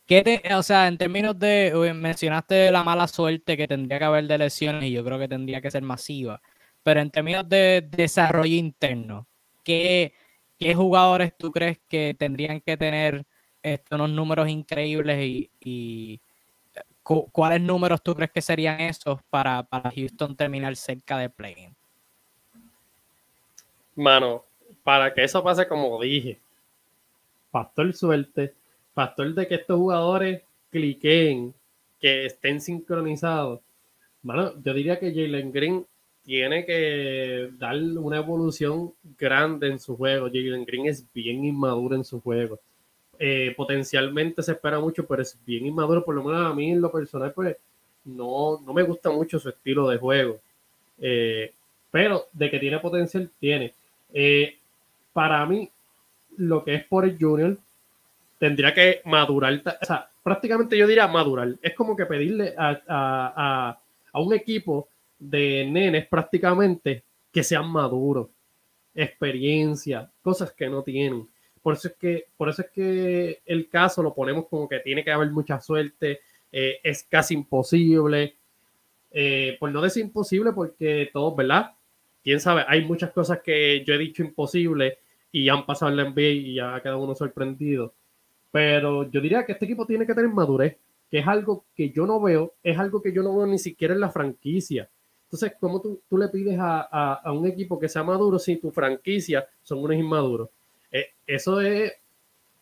[0.06, 4.38] ¿qué o sea, en términos de, mencionaste la mala suerte que tendría que haber de
[4.38, 6.40] lesiones y yo creo que tendría que ser masiva,
[6.82, 9.26] pero en términos de desarrollo interno,
[9.64, 10.14] ¿qué
[10.58, 13.26] ¿qué jugadores tú crees que tendrían que tener
[13.62, 16.20] estos unos números increíbles y,
[17.32, 21.68] cuáles números tú crees que serían esos para, para Houston terminar cerca de play?
[23.94, 24.44] Mano,
[24.82, 26.38] para que eso pase como dije,
[27.50, 28.54] factor suerte,
[28.94, 31.54] factor de que estos jugadores cliquen,
[32.00, 33.60] que estén sincronizados.
[34.22, 35.86] Mano, yo diría que Jalen Green
[36.24, 40.26] tiene que dar una evolución grande en su juego.
[40.26, 42.58] Jalen Green es bien inmaduro en su juego.
[43.18, 46.04] Eh, potencialmente se espera mucho, pero es bien inmaduro.
[46.04, 47.56] Por lo menos a mí, en lo personal, pues
[48.04, 50.40] no, no me gusta mucho su estilo de juego.
[50.98, 51.52] Eh,
[51.90, 53.74] pero de que tiene potencial, tiene.
[54.12, 54.56] Eh,
[55.12, 55.68] para mí,
[56.36, 57.56] lo que es por el Junior,
[58.38, 59.62] tendría que madurar.
[59.80, 61.54] O sea, prácticamente yo diría madurar.
[61.62, 63.78] Es como que pedirle a, a,
[64.12, 67.02] a un equipo de nenes prácticamente
[67.32, 68.28] que sean maduros,
[68.94, 71.28] experiencia, cosas que no tienen.
[71.66, 75.02] Por eso es que, por eso es que el caso lo ponemos como que tiene
[75.02, 76.20] que haber mucha suerte,
[76.52, 78.36] eh, es casi imposible.
[79.10, 81.72] Eh, por no decir imposible, porque todos, ¿verdad?
[82.22, 84.98] Quién sabe, hay muchas cosas que yo he dicho imposible
[85.32, 87.92] y han pasado en la NBA y ha quedado uno sorprendido.
[88.52, 90.76] Pero yo diría que este equipo tiene que tener madurez,
[91.10, 93.92] que es algo que yo no veo, es algo que yo no veo ni siquiera
[93.92, 94.88] en la franquicia.
[95.24, 99.82] Entonces, ¿cómo tú, le pides a, un equipo que sea maduro si tu franquicia son
[99.82, 100.48] unos inmaduros?
[100.90, 101.92] Eh, eso es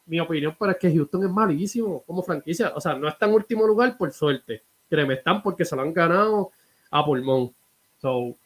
[0.07, 2.73] mi opinión, pero es que Houston es malísimo como franquicia.
[2.75, 4.63] O sea, no está en último lugar por suerte.
[4.89, 6.51] Créeme, están porque se lo han ganado
[6.91, 7.55] a pulmón.
[8.01, 8.37] So,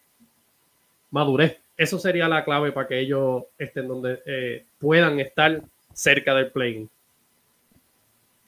[1.10, 1.58] madurez.
[1.76, 5.62] Eso sería la clave para que ellos estén donde eh, puedan estar
[5.92, 6.88] cerca del play.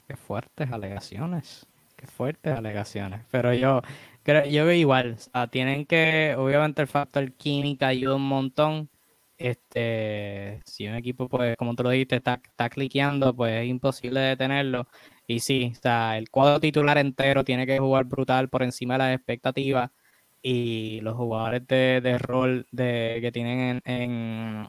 [0.06, 1.66] Qué fuertes alegaciones.
[1.94, 3.20] Qué fuertes alegaciones.
[3.30, 3.82] Pero yo,
[4.24, 5.16] yo veo igual,
[5.50, 8.88] tienen que, obviamente el factor química ayuda un montón.
[9.40, 14.20] Este, si un equipo, pues, como tú lo dijiste, está, está cliqueando, pues es imposible
[14.20, 14.86] detenerlo.
[15.26, 19.90] Y sí, el cuadro titular entero tiene que jugar brutal por encima de las expectativas.
[20.42, 24.68] Y los jugadores de, rol de, que tienen en,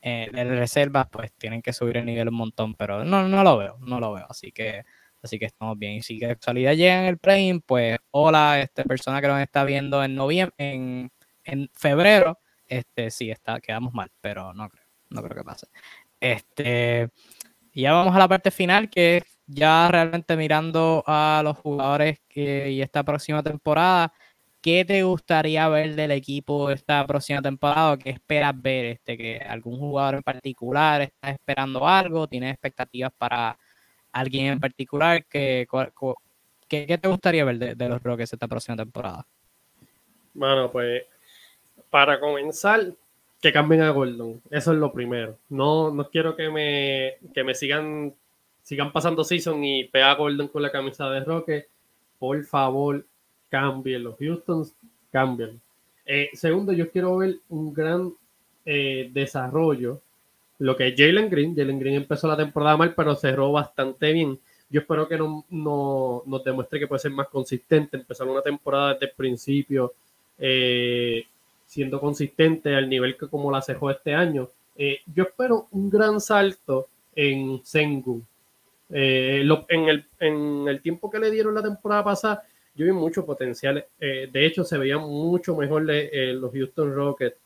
[0.00, 2.74] en, en, reservas, pues tienen que subir el nivel un montón.
[2.74, 4.26] Pero no, no lo veo, no lo veo.
[4.30, 4.84] Así que
[5.24, 5.94] Así que estamos bien.
[5.94, 9.64] Y si de actualidad llega en el play pues hola, esta persona que nos está
[9.64, 11.10] viendo en noviembre, en,
[11.44, 15.66] en febrero, este sí está, quedamos mal, pero no creo, no creo que pase.
[16.20, 17.10] Este,
[17.72, 22.82] ya vamos a la parte final, que ya realmente mirando a los jugadores que, y
[22.82, 24.12] esta próxima temporada.
[24.60, 27.98] ¿Qué te gustaría ver del equipo esta próxima temporada?
[27.98, 28.86] ¿Qué esperas ver?
[28.86, 33.58] Este, que algún jugador en particular está esperando algo, tiene expectativas para
[34.12, 35.66] alguien en particular que,
[36.68, 39.26] ¿qué te gustaría ver de, los Rockets esta próxima temporada?
[40.32, 41.02] Bueno, pues
[41.94, 42.92] para comenzar,
[43.40, 44.42] que cambien a Gordon.
[44.50, 45.38] Eso es lo primero.
[45.48, 48.12] No, no quiero que me, que me sigan,
[48.64, 51.68] sigan pasando season y pega a Gordon con la camisa de Rockets.
[52.18, 53.06] Por favor,
[53.48, 54.66] cambien los Houston,
[55.12, 55.60] cambien.
[56.04, 58.12] Eh, segundo, yo quiero ver un gran
[58.66, 60.00] eh, desarrollo
[60.58, 61.54] lo que es Jalen Green.
[61.54, 64.36] Jalen Green empezó la temporada mal, pero cerró bastante bien.
[64.68, 69.06] Yo espero que no, nos demuestre que puede ser más consistente, empezar una temporada desde
[69.06, 69.94] el principio,
[70.36, 71.24] eh,
[71.74, 74.48] siendo consistente al nivel que como la cerró este año.
[74.76, 78.24] Eh, yo espero un gran salto en Sengun.
[78.90, 82.44] Eh, en, el, en el tiempo que le dieron la temporada pasada,
[82.76, 83.84] yo vi mucho potencial.
[83.98, 87.38] Eh, de hecho, se veía mucho mejor los Houston Rockets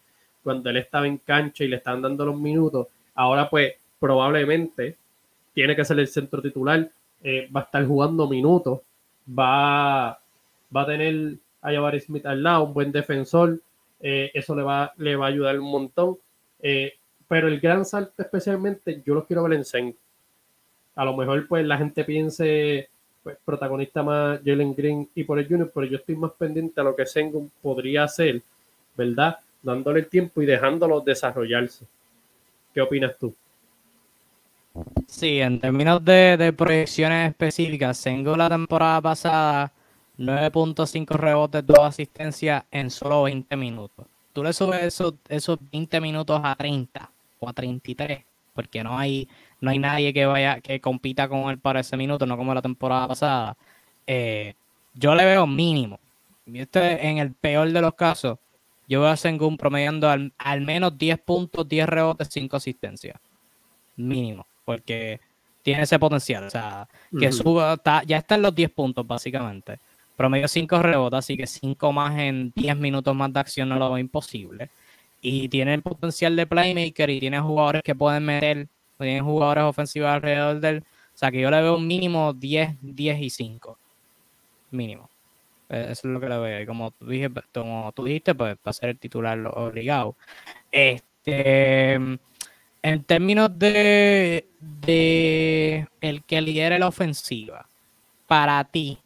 [0.43, 2.89] cuando él estaba en cancha y le estaban dando los minutos.
[3.14, 4.95] Ahora, pues, probablemente
[5.55, 6.91] tiene que ser el centro titular,
[7.24, 8.81] va a estar jugando minutos,
[9.26, 10.20] va,
[10.74, 13.59] va a tener a Jabari Smith al lado, un buen defensor,
[14.01, 16.19] eso le va, le va a ayudar un montón.
[17.29, 19.99] pero el gran salto especialmente yo lo quiero ver en Senko
[20.99, 22.89] a lo mejor pues la gente piense
[23.23, 26.85] pues, protagonista más Jalen Green y por el Junior, pero yo estoy más pendiente a
[26.85, 28.43] lo que Sengun podría hacer,
[28.97, 29.39] ¿verdad?
[29.63, 31.87] Dándole el tiempo y dejándolo desarrollarse.
[32.75, 33.33] ¿Qué opinas tú?
[35.07, 39.73] Sí, en términos de, proyecciones específicas, Sengun la temporada pasada
[40.19, 44.07] 9.5 rebotes, 2 asistencias en solo 20 minutos.
[44.33, 47.11] Tú le subes esos, esos 20 minutos a 30
[47.41, 49.29] o a 33, porque no hay
[49.61, 52.62] no hay nadie que vaya, que compita con él para ese minuto, no como la
[52.62, 53.57] temporada pasada.
[54.07, 54.55] Eh,
[54.95, 55.99] yo le veo mínimo.
[56.53, 58.39] Este, en el peor de los casos,
[58.89, 63.19] yo veo a Sengun promediando al, menos 10 puntos, 10 rebotes, 5 asistencias.
[63.97, 65.21] Mínimo, porque
[65.62, 66.45] tiene ese potencial.
[66.45, 66.89] O sea,
[67.19, 69.79] que suba, ya está en los 10 puntos, básicamente.
[70.19, 73.89] Promedio 5 rebotes, así que 5 más en 10 minutos más de acción no lo
[73.89, 74.69] veo imposible.
[75.23, 78.69] Y tiene el potencial de playmaker y tiene jugadores que pueden meter
[79.05, 80.79] tienen jugadores ofensivos alrededor del.
[80.79, 83.79] O sea que yo le veo mínimo 10, 10 y 5.
[84.73, 85.09] Mínimo.
[85.69, 86.62] E, eso es lo que le veo.
[86.62, 90.16] Y como tú, dije, como tú dijiste, pues va a ser el titular obligado.
[90.73, 91.95] Este.
[92.81, 97.66] En términos de, de el que lidere la ofensiva,
[98.27, 98.99] para ti,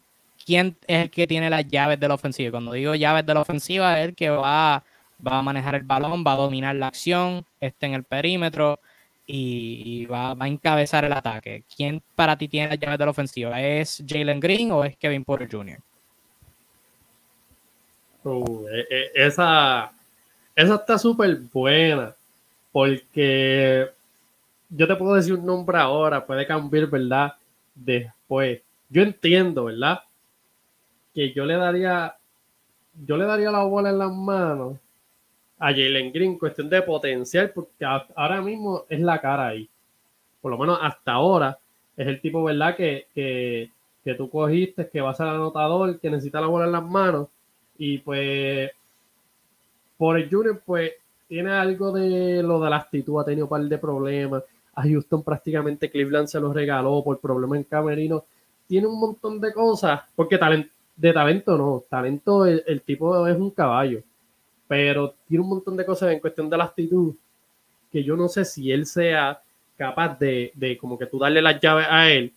[0.44, 2.50] ¿quién es el que tiene las llaves de la ofensiva?
[2.50, 4.84] Cuando digo llaves de la ofensiva, es el que va,
[5.26, 8.80] va a manejar el balón, va a dominar la acción, esté en el perímetro,
[9.26, 11.64] y, va, a encabezar el ataque.
[11.74, 13.60] ¿Quién para ti tiene la llave de la ofensiva?
[13.62, 15.78] ¿Es Jalen Green o es Kevin Porter Jr.?
[18.24, 19.92] Uh, e, e, esa,
[20.54, 22.14] esa está súper buena
[22.70, 23.88] porque
[24.70, 27.34] yo te puedo decir un nombre ahora, puede cambiar, ¿verdad?
[27.74, 28.60] Después.
[28.88, 30.00] Yo entiendo, ¿verdad?
[31.14, 32.16] Que yo le daría,
[33.06, 34.78] yo le daría la bola en las manos
[35.58, 39.70] a Jalen Green, cuestión de potencial, porque ahora mismo es la cara ahí.
[40.40, 41.56] Por lo menos hasta ahora
[41.96, 42.74] es el tipo, ¿verdad?
[42.74, 43.70] Que, que,
[44.02, 47.28] que tú cogiste, que va a ser anotador, que necesita la bola en las manos.
[47.78, 48.72] Y pues,
[49.96, 50.92] por el Junior, pues,
[51.28, 54.42] tiene algo de lo de la actitud, ha tenido un par de problemas.
[54.74, 58.24] A Houston prácticamente Cleveland se lo regaló por problemas en Camerino.
[58.66, 60.38] Tiene un montón de cosas, porque
[60.96, 64.02] de talento no, talento el tipo es un caballo
[64.72, 67.14] pero tiene un montón de cosas en cuestión de la actitud
[67.90, 69.42] que yo no sé si él sea
[69.76, 72.32] capaz de, de como que tú darle las llaves a él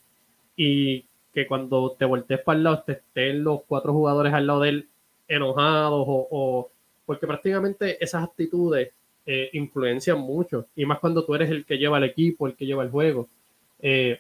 [0.58, 4.60] y que cuando te voltees para el lado te estén los cuatro jugadores al lado
[4.60, 4.89] de él
[5.30, 6.70] enojados o,
[7.06, 8.91] porque prácticamente esas actitudes
[9.26, 12.66] eh, influencian mucho y más cuando tú eres el que lleva el equipo, el que
[12.66, 13.30] lleva el juego.
[13.80, 14.20] Eh,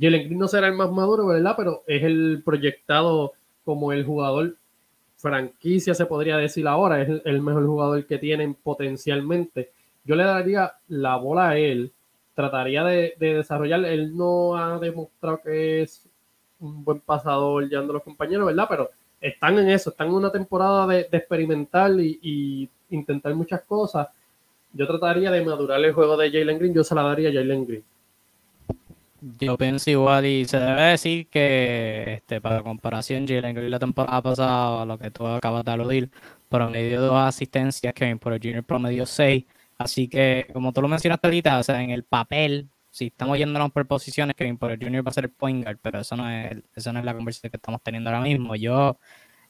[0.00, 1.54] Jalen Green no será el más maduro, ¿verdad?
[1.56, 3.32] Pero es el proyectado
[3.64, 4.56] como el jugador
[5.16, 9.70] franquicia, se podría decir ahora, es el mejor jugador que tienen potencialmente.
[10.04, 11.92] Yo le daría la bola a él,
[12.34, 16.06] trataría de, desarrollar, él no ha demostrado que es
[16.60, 18.66] un buen pasador llevando a los compañeros, ¿verdad?
[18.68, 18.90] Pero
[19.20, 24.08] están en eso, están en una temporada de, experimentar y, intentar muchas cosas.
[24.72, 27.66] Yo trataría de madurar el juego de Jalen Green, yo se la daría a Jalen
[27.66, 27.84] Green.
[29.40, 34.20] Yo pienso igual y se debe decir que este, para comparación Jalen Green la temporada
[34.20, 36.10] pasada, lo que tú acabas de aludir,
[36.50, 39.46] promedio dos asistencias, Kevin por el Junior promedio seis.
[39.78, 43.72] Así que, como tú lo mencionaste ahorita, o sea, en el papel, si estamos yéndonos
[43.72, 46.28] por posiciones, Kevin por el Junior va a ser el point guard, pero eso no
[46.30, 48.56] es, eso no es la conversación que estamos teniendo ahora mismo.
[48.56, 48.98] Yo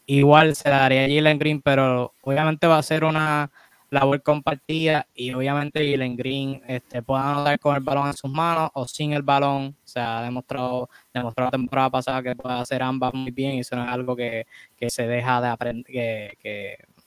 [0.07, 3.51] igual se daría a Jalen Green, pero obviamente va a ser una
[3.95, 8.70] labor compartida y obviamente Jalen Green este, puede anotar con el balón en sus manos
[8.74, 9.76] o sin el balón.
[9.82, 13.61] O sea, ha demostrado, demostró la temporada pasada que puede hacer ambas muy bien y
[13.61, 14.47] eso no es algo que,
[14.88, 16.36] se deja de aprender, que,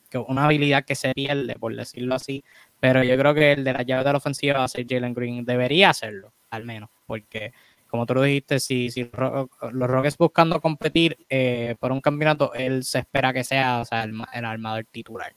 [0.09, 2.43] que, una habilidad que se pierde, por decirlo así.
[2.79, 5.13] Pero yo creo que el de la llave de la ofensiva va a ser Jalen
[5.13, 5.45] Green.
[5.45, 7.53] Debería hacerlo, al menos, porque
[7.87, 12.83] como tú lo dijiste, si, si los Rockets buscando competir eh, por un campeonato, él
[12.83, 15.33] se espera que sea o sea, el, el armador titular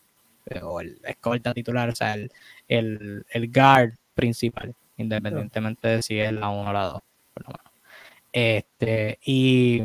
[0.62, 2.30] o el escolta titular, o sea, el,
[3.28, 7.02] el, guard principal, independientemente de si es la 1 o la 2.
[8.32, 9.82] Este, y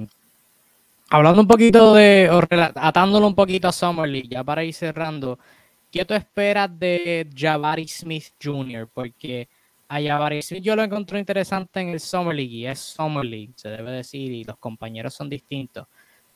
[1.10, 2.42] hablando un poquito de, o
[2.76, 5.40] atándolo un poquito a Summer League, ya para ir cerrando,
[5.92, 8.88] ¿qué tú esperas de Jabari Smith Jr.?
[8.94, 9.48] Porque
[9.88, 13.92] a yo lo encontré interesante en el Summer League y es Summer League, se debe
[13.92, 15.88] decir, y los compañeros son distintos.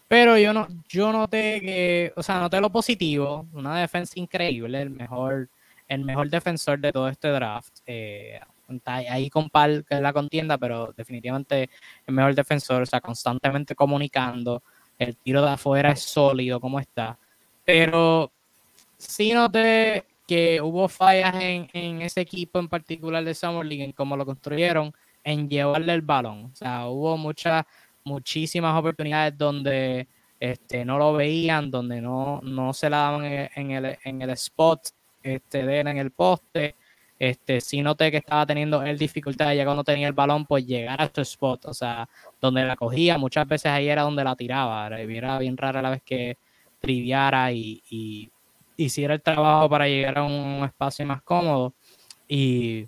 [0.10, 4.89] Pero yo no, yo noté que, o sea, noté lo positivo, una defensa increíble, el
[4.89, 5.49] mejor,
[5.88, 7.78] el mejor defensor de todo este draft.
[7.86, 8.39] Eh,
[8.86, 11.70] ahí con Pal, que es la contienda, pero definitivamente
[12.07, 14.64] el mejor defensor, o sea, constantemente comunicando.
[14.97, 17.16] El tiro de afuera es sólido, como está.
[17.64, 18.32] Pero
[18.97, 24.18] sí noté que hubo fallas en, ese equipo en particular de Summer League, en cómo
[24.18, 24.91] lo construyeron,
[25.24, 26.45] en llevarle el balón.
[26.51, 27.66] O sea, hubo muchas,
[28.10, 30.07] muchísimas oportunidades donde
[30.39, 34.89] este, no lo veían, donde no, no se la daban en el, en el, spot
[35.24, 36.76] este, de él en el poste.
[37.20, 41.01] Este, sí noté que estaba teniendo el dificultad ya cuando tenía el balón, pues llegar
[41.01, 42.10] a su spot, o sea,
[42.41, 46.01] donde la cogía, muchas veces ahí era donde la tiraba, era bien rara la vez
[46.03, 46.38] que
[46.80, 48.32] triviara y
[48.78, 51.74] hiciera el trabajo para llegar a un espacio más cómodo.
[52.28, 52.88] Y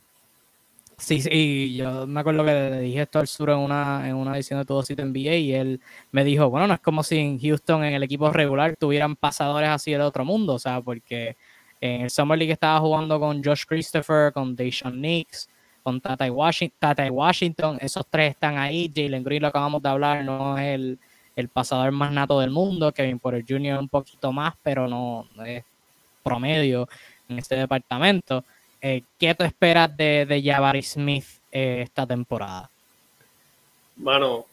[1.01, 4.35] sí, sí, yo me acuerdo que le dije esto al sur en una, en una
[4.35, 5.81] edición de Todo Sitio NBA y él
[6.11, 9.69] me dijo, bueno, no es como si en Houston en el equipo regular tuvieran pasadores
[9.69, 11.35] así del otro mundo, o sea, porque
[11.81, 15.49] en el Summer League estaba jugando con Josh Christopher, con Deshaun Nix,
[15.83, 20.57] con Tata Washington, Washington, esos tres están ahí, Jalen Green lo acabamos de hablar, no
[20.57, 20.99] es el,
[21.35, 23.79] el pasador más nato del mundo, Kevin Porter Jr.
[23.79, 25.63] un poquito más, pero no es
[26.23, 26.87] promedio
[27.27, 28.43] en este departamento.
[28.81, 32.69] Eh, ¿Qué tú esperas de, de Jabari Smith eh, esta temporada?
[33.95, 34.45] Bueno,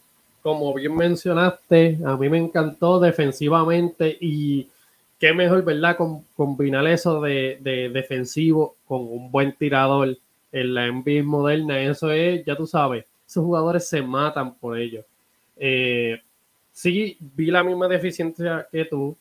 [0.43, 4.67] como bien mencionaste, a mí me encantó defensivamente y
[5.19, 5.97] qué mejor, ¿verdad?
[5.97, 7.57] Con, combinar eso de,
[7.91, 10.15] defensivo con un buen tirador
[10.51, 11.79] en la NBA moderna.
[11.81, 15.03] Eso es, ya tú sabes, esos jugadores se matan por ello.
[15.57, 16.21] Eh,
[16.71, 19.17] sí, vi la misma deficiencia que tú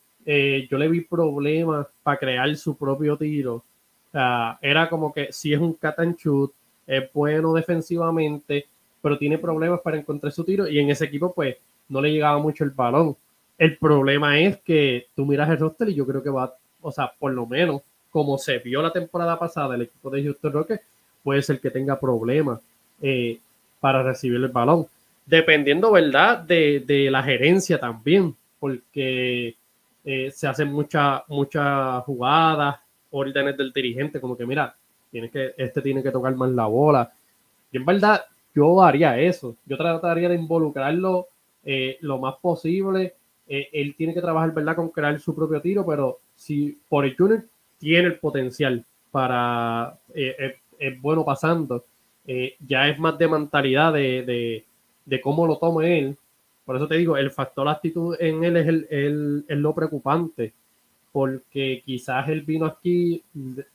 [0.68, 3.64] yo le vi problemas para crear su propio tiro.
[4.12, 6.52] Era como que si es un cat and shoot,
[6.86, 8.66] es bueno defensivamente,
[9.02, 11.56] pero tiene problemas para encontrar su tiro y en ese equipo pues
[11.88, 13.16] no le llegaba mucho el balón.
[13.56, 17.12] El problema es que tú miras el roster y yo creo que va, o sea,
[17.18, 20.82] por lo menos como se vio la temporada pasada el equipo de Houston Rockets,
[21.22, 22.61] puede ser que tenga problemas
[23.02, 23.38] eh,
[23.80, 24.86] para recibir el balón.
[25.26, 26.38] Dependiendo, ¿verdad?
[26.38, 29.56] De, de la gerencia también, porque
[30.04, 32.76] eh, se hacen muchas muchas jugadas,
[33.11, 34.74] órdenes del dirigente, como que mira,
[35.11, 37.12] tiene que, este tiene que tocar más la bola.
[37.72, 39.56] Y en verdad, yo haría eso.
[39.66, 41.28] Yo trataría de involucrarlo
[41.64, 43.14] eh, lo más posible.
[43.46, 47.16] Eh, él tiene que trabajar, ¿verdad?, con crear su propio tiro, pero si por el
[47.16, 47.44] Junior
[47.78, 49.98] tiene el potencial para.
[50.14, 51.84] es bueno pasando.
[52.66, 54.64] ya es más de mentalidad de, de,
[55.06, 56.18] de cómo lo tome él
[56.68, 60.52] por eso te digo, el factor actitud en él es, el, lo preocupante,
[61.12, 63.22] porque quizás él vino aquí,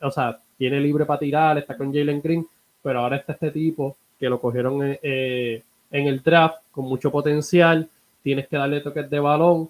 [0.02, 2.48] o sea, tiene libre para tirar, está con Jalen Green,
[2.82, 7.12] pero ahora está este tipo que lo cogieron eh, eh, en el draft con mucho
[7.12, 7.90] potencial,
[8.22, 9.70] tienes que darle toques de balón.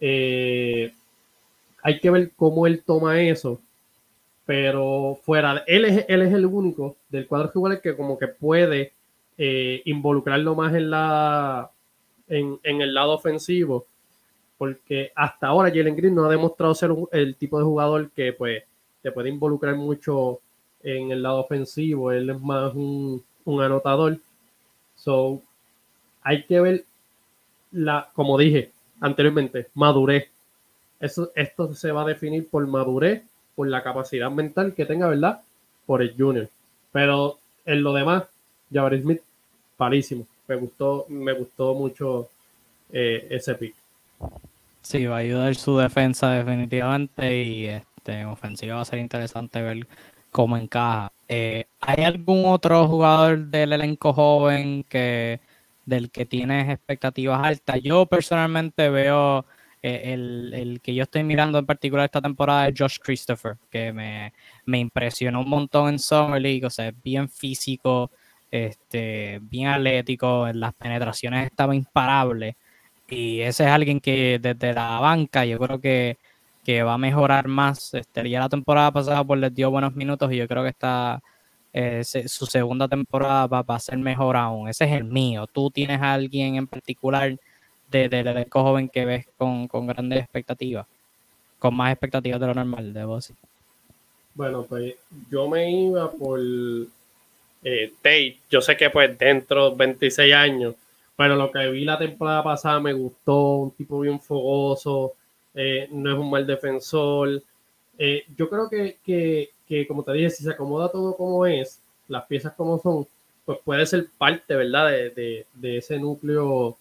[0.00, 0.92] Eh,
[1.82, 3.60] hay que ver cómo él toma eso,
[4.44, 8.92] pero fuera, él es, él es el único del cuadro jugadores que como que puede
[9.84, 11.70] involucrarlo más en la
[12.28, 13.86] en, el lado ofensivo,
[14.62, 18.62] porque hasta ahora Jalen Green no ha demostrado ser el tipo de jugador que pues
[19.02, 20.38] te puede involucrar mucho
[20.84, 24.18] en el lado ofensivo, él es más un, anotador.
[24.94, 25.42] So,
[26.22, 26.84] hay que ver
[27.72, 30.28] la, como dije anteriormente, madurez.
[31.00, 33.24] Eso, esto se va a definir por madurez,
[33.56, 35.42] por la capacidad mental que tenga, ¿verdad?
[35.86, 36.48] Por el junior.
[36.92, 38.24] Pero en lo demás,
[38.72, 39.22] Jabari Smith,
[39.76, 42.28] parísimo me gustó, me gustó mucho
[42.92, 43.74] eh, ese pick.
[44.82, 49.62] Sí, va a ayudar su defensa definitivamente y este, en ofensiva va a ser interesante
[49.62, 49.86] ver
[50.30, 51.12] cómo encaja.
[51.28, 55.40] Eh, ¿Hay algún otro jugador del elenco joven que
[55.86, 57.80] del que tienes expectativas altas?
[57.82, 59.46] Yo personalmente veo
[59.82, 64.32] eh, el, que yo estoy mirando en particular esta temporada es Josh Christopher, que me,
[64.64, 68.10] me impresionó un montón en Summer League, o sea, es bien físico,
[68.50, 72.56] este, bien atlético, en las penetraciones estaba imparable.
[73.14, 76.16] Y ese es alguien que desde la banca yo creo que,
[76.82, 77.92] va a mejorar más.
[77.92, 81.22] Este, ya la temporada pasada pues les dio buenos minutos y yo creo que está
[81.74, 84.66] eh, su segunda temporada va, a ser mejor aún.
[84.68, 85.46] Ese es el mío.
[85.46, 87.36] ¿Tú tienes a alguien en particular
[87.90, 90.86] del de, elenco joven que ves con, grandes expectativas?
[91.58, 93.36] Con más expectativas de lo normal, debo decir.
[94.34, 94.94] Bueno, pues
[95.30, 100.74] yo me iba por eh, Tate, yo sé que pues dentro de 26 años,
[101.22, 105.12] pero lo que vi la temporada pasada me gustó, un tipo bien fogoso,
[105.54, 107.40] eh, no es un mal defensor.
[107.96, 112.54] Eh, yo creo que, como te dije, si se acomoda todo como es, las piezas
[112.54, 113.06] como son,
[113.44, 114.90] pues puede ser parte, ¿verdad?
[115.14, 116.76] De, ese núcleo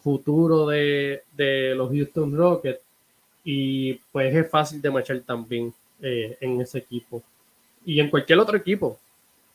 [0.00, 1.22] futuro de,
[1.76, 2.80] los Houston Rockets
[3.44, 5.72] y pues es fácil de marchar también
[6.02, 7.22] eh, en ese equipo
[7.86, 8.98] y en cualquier otro equipo.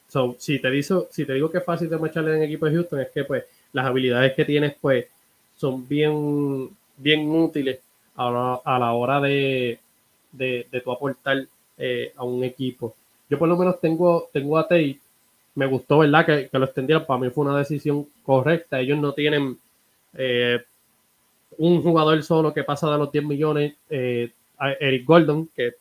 [0.07, 2.67] So, si, te digo, si te digo que es fácil de marcharle en el equipo
[2.67, 3.43] de Houston, es que pues
[3.74, 5.05] las habilidades que tienes pues
[5.55, 7.80] son bien, bien útiles
[8.15, 9.80] a la, hora de,
[10.32, 11.45] de, tu aportar
[11.78, 12.93] eh, a un equipo.
[13.30, 14.99] Yo por lo menos tengo, tengo a Tate,
[15.55, 16.26] me gustó, ¿verdad?
[16.26, 18.80] Que, lo extendieran, para mí fue una decisión correcta.
[18.80, 19.57] Ellos no tienen
[20.13, 20.59] eh,
[21.57, 24.32] un jugador solo que pasa de los 10 millones, eh,
[24.80, 25.74] Eric Gordon, que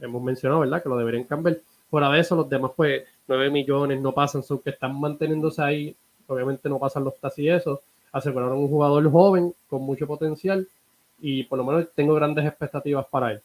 [0.00, 0.82] hemos mencionado, ¿verdad?
[0.82, 1.58] Que lo deberían cambiar.
[1.90, 5.96] Fuera de eso, los demás, pues, 9 millones no pasan, son que están manteniéndose ahí.
[6.28, 7.82] Obviamente no pasan los taxis y eso.
[8.12, 10.66] Aseguraron un jugador joven con mucho potencial
[11.20, 13.42] y por lo menos tengo grandes expectativas para él.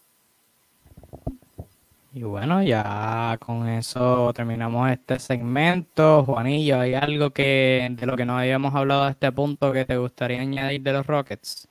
[2.16, 6.24] Y bueno, ya con eso terminamos este segmento.
[6.24, 9.98] Juanillo, ¿hay algo que de lo que no habíamos hablado a este punto que te
[9.98, 11.68] gustaría añadir de los Rockets?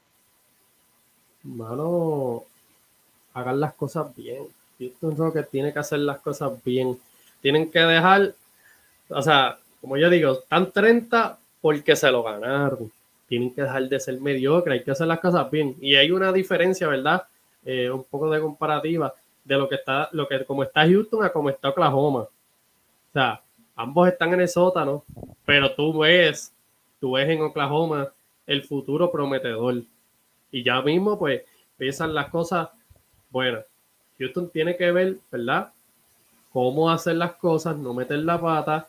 [1.44, 2.42] Mano,
[3.34, 4.42] hagan las cosas bien.
[4.80, 6.98] Houston Rockets tiene que hacer las cosas bien.
[7.40, 8.34] Tienen que dejar,
[9.10, 12.90] o sea, como yo digo, están 30 porque se lo ganaron.
[13.26, 15.76] Tienen que dejar de ser mediocre, hay que hacer las cosas bien.
[15.80, 17.24] Y hay una diferencia, ¿verdad?
[17.64, 19.12] Eh, un poco de comparativa
[19.44, 22.20] de lo que está, lo que como está Houston a como está Oklahoma.
[22.20, 22.30] O
[23.12, 23.42] sea,
[23.74, 25.04] ambos están en el sótano,
[25.44, 26.52] pero tú ves,
[27.00, 28.08] tú ves en Oklahoma
[28.46, 29.82] el futuro prometedor.
[30.52, 32.68] Y ya mismo, pues, empiezan las cosas
[33.30, 33.64] buenas.
[34.18, 35.72] Houston tiene que ver, ¿verdad?
[36.52, 38.86] Cómo hacer las cosas, no meter la pata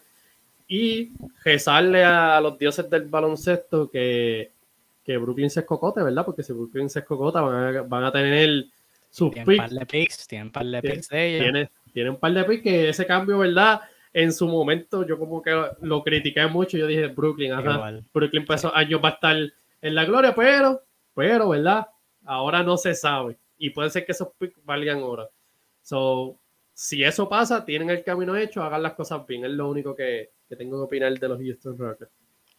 [0.68, 1.12] y
[1.44, 4.52] rezarle a los dioses del baloncesto que,
[5.04, 6.26] que Brooklyn se escocote, ¿verdad?
[6.26, 8.66] Porque si Brooklyn se escocota van a, van a tener
[9.10, 11.70] sus tienen un par de picks, tienen un par de picks de ellos.
[11.94, 13.82] Tiene, un par de picks que ese cambio, ¿verdad?
[14.12, 15.52] En su momento yo como que
[15.82, 19.96] lo critiqué mucho, yo dije Brooklyn, ajá, Brooklyn por esos años va a estar en
[19.96, 20.82] la gloria, pero,
[21.14, 21.88] pero, ¿verdad?
[22.26, 25.28] Ahora no se sabe y puede ser que esos picks valgan ahora.
[25.82, 26.38] So,
[26.84, 30.32] si eso pasa, tienen el camino hecho, hagan las cosas bien, es lo único que,
[30.50, 32.12] que tengo que opinar de los Houston Rockets.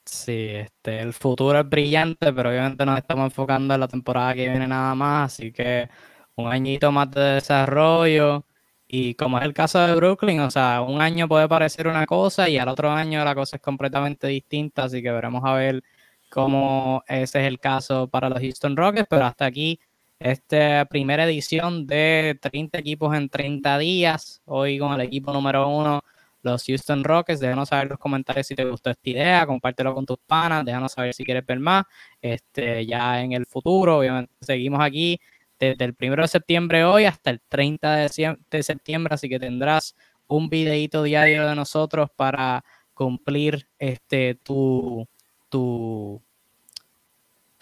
[0.02, 4.48] Sí, este, el futuro es brillante, pero obviamente nos estamos enfocando en la temporada que
[4.48, 5.90] viene nada más, así que
[6.36, 8.46] un añito más de desarrollo.
[8.86, 12.48] Y como es el caso de Brooklyn, o sea, un año puede parecer una cosa
[12.48, 15.82] y al otro año la cosa es completamente distinta, así que veremos a ver
[16.30, 19.78] cómo ese es el caso para los Houston Rockets, pero hasta aquí
[20.18, 26.02] esta primera edición de 30 equipos en 30 días, hoy con el equipo número uno,
[26.42, 30.04] los Houston Rockets, déjanos saber en los comentarios si te gustó esta idea, compártelo con
[30.06, 31.84] tus panas, déjanos saber si quieres ver más,
[32.20, 35.18] este, ya en el futuro, obviamente seguimos aquí
[35.58, 39.94] desde el 1 de septiembre hoy hasta el 30 de, septiembre, así que tendrás
[40.26, 45.08] un videito diario de nosotros para cumplir este tu,
[45.48, 46.22] tu,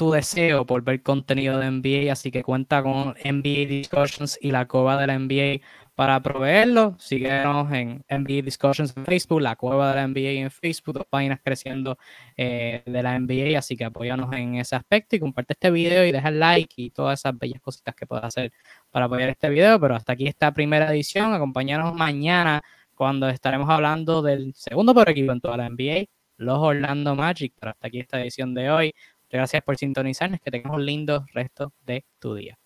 [0.03, 4.67] tu deseo por ver contenido de NBA, así que cuenta con NBA Discussions y la
[4.67, 9.97] cova de la NBA para proveerlo, síguenos en NBA Discussions en Facebook, la cueva de
[10.01, 11.99] la NBA en Facebook, dos páginas creciendo
[12.37, 16.11] eh, de la NBA, así que apóyanos en ese aspecto y comparte este video y
[16.11, 18.53] deja el like y todas esas bellas cositas que puedas hacer
[18.91, 19.79] para apoyar este video.
[19.79, 22.61] Pero hasta aquí esta primera edición, acompáñanos mañana
[22.97, 26.07] cuando estaremos hablando del segundo por equipo en toda la NBA,
[26.39, 27.55] los Orlando Magic.
[27.61, 28.93] Pero hasta aquí esta edición de hoy.
[29.33, 32.59] Gracias por sintonizarnos, que tengamos un lindo resto de tu día.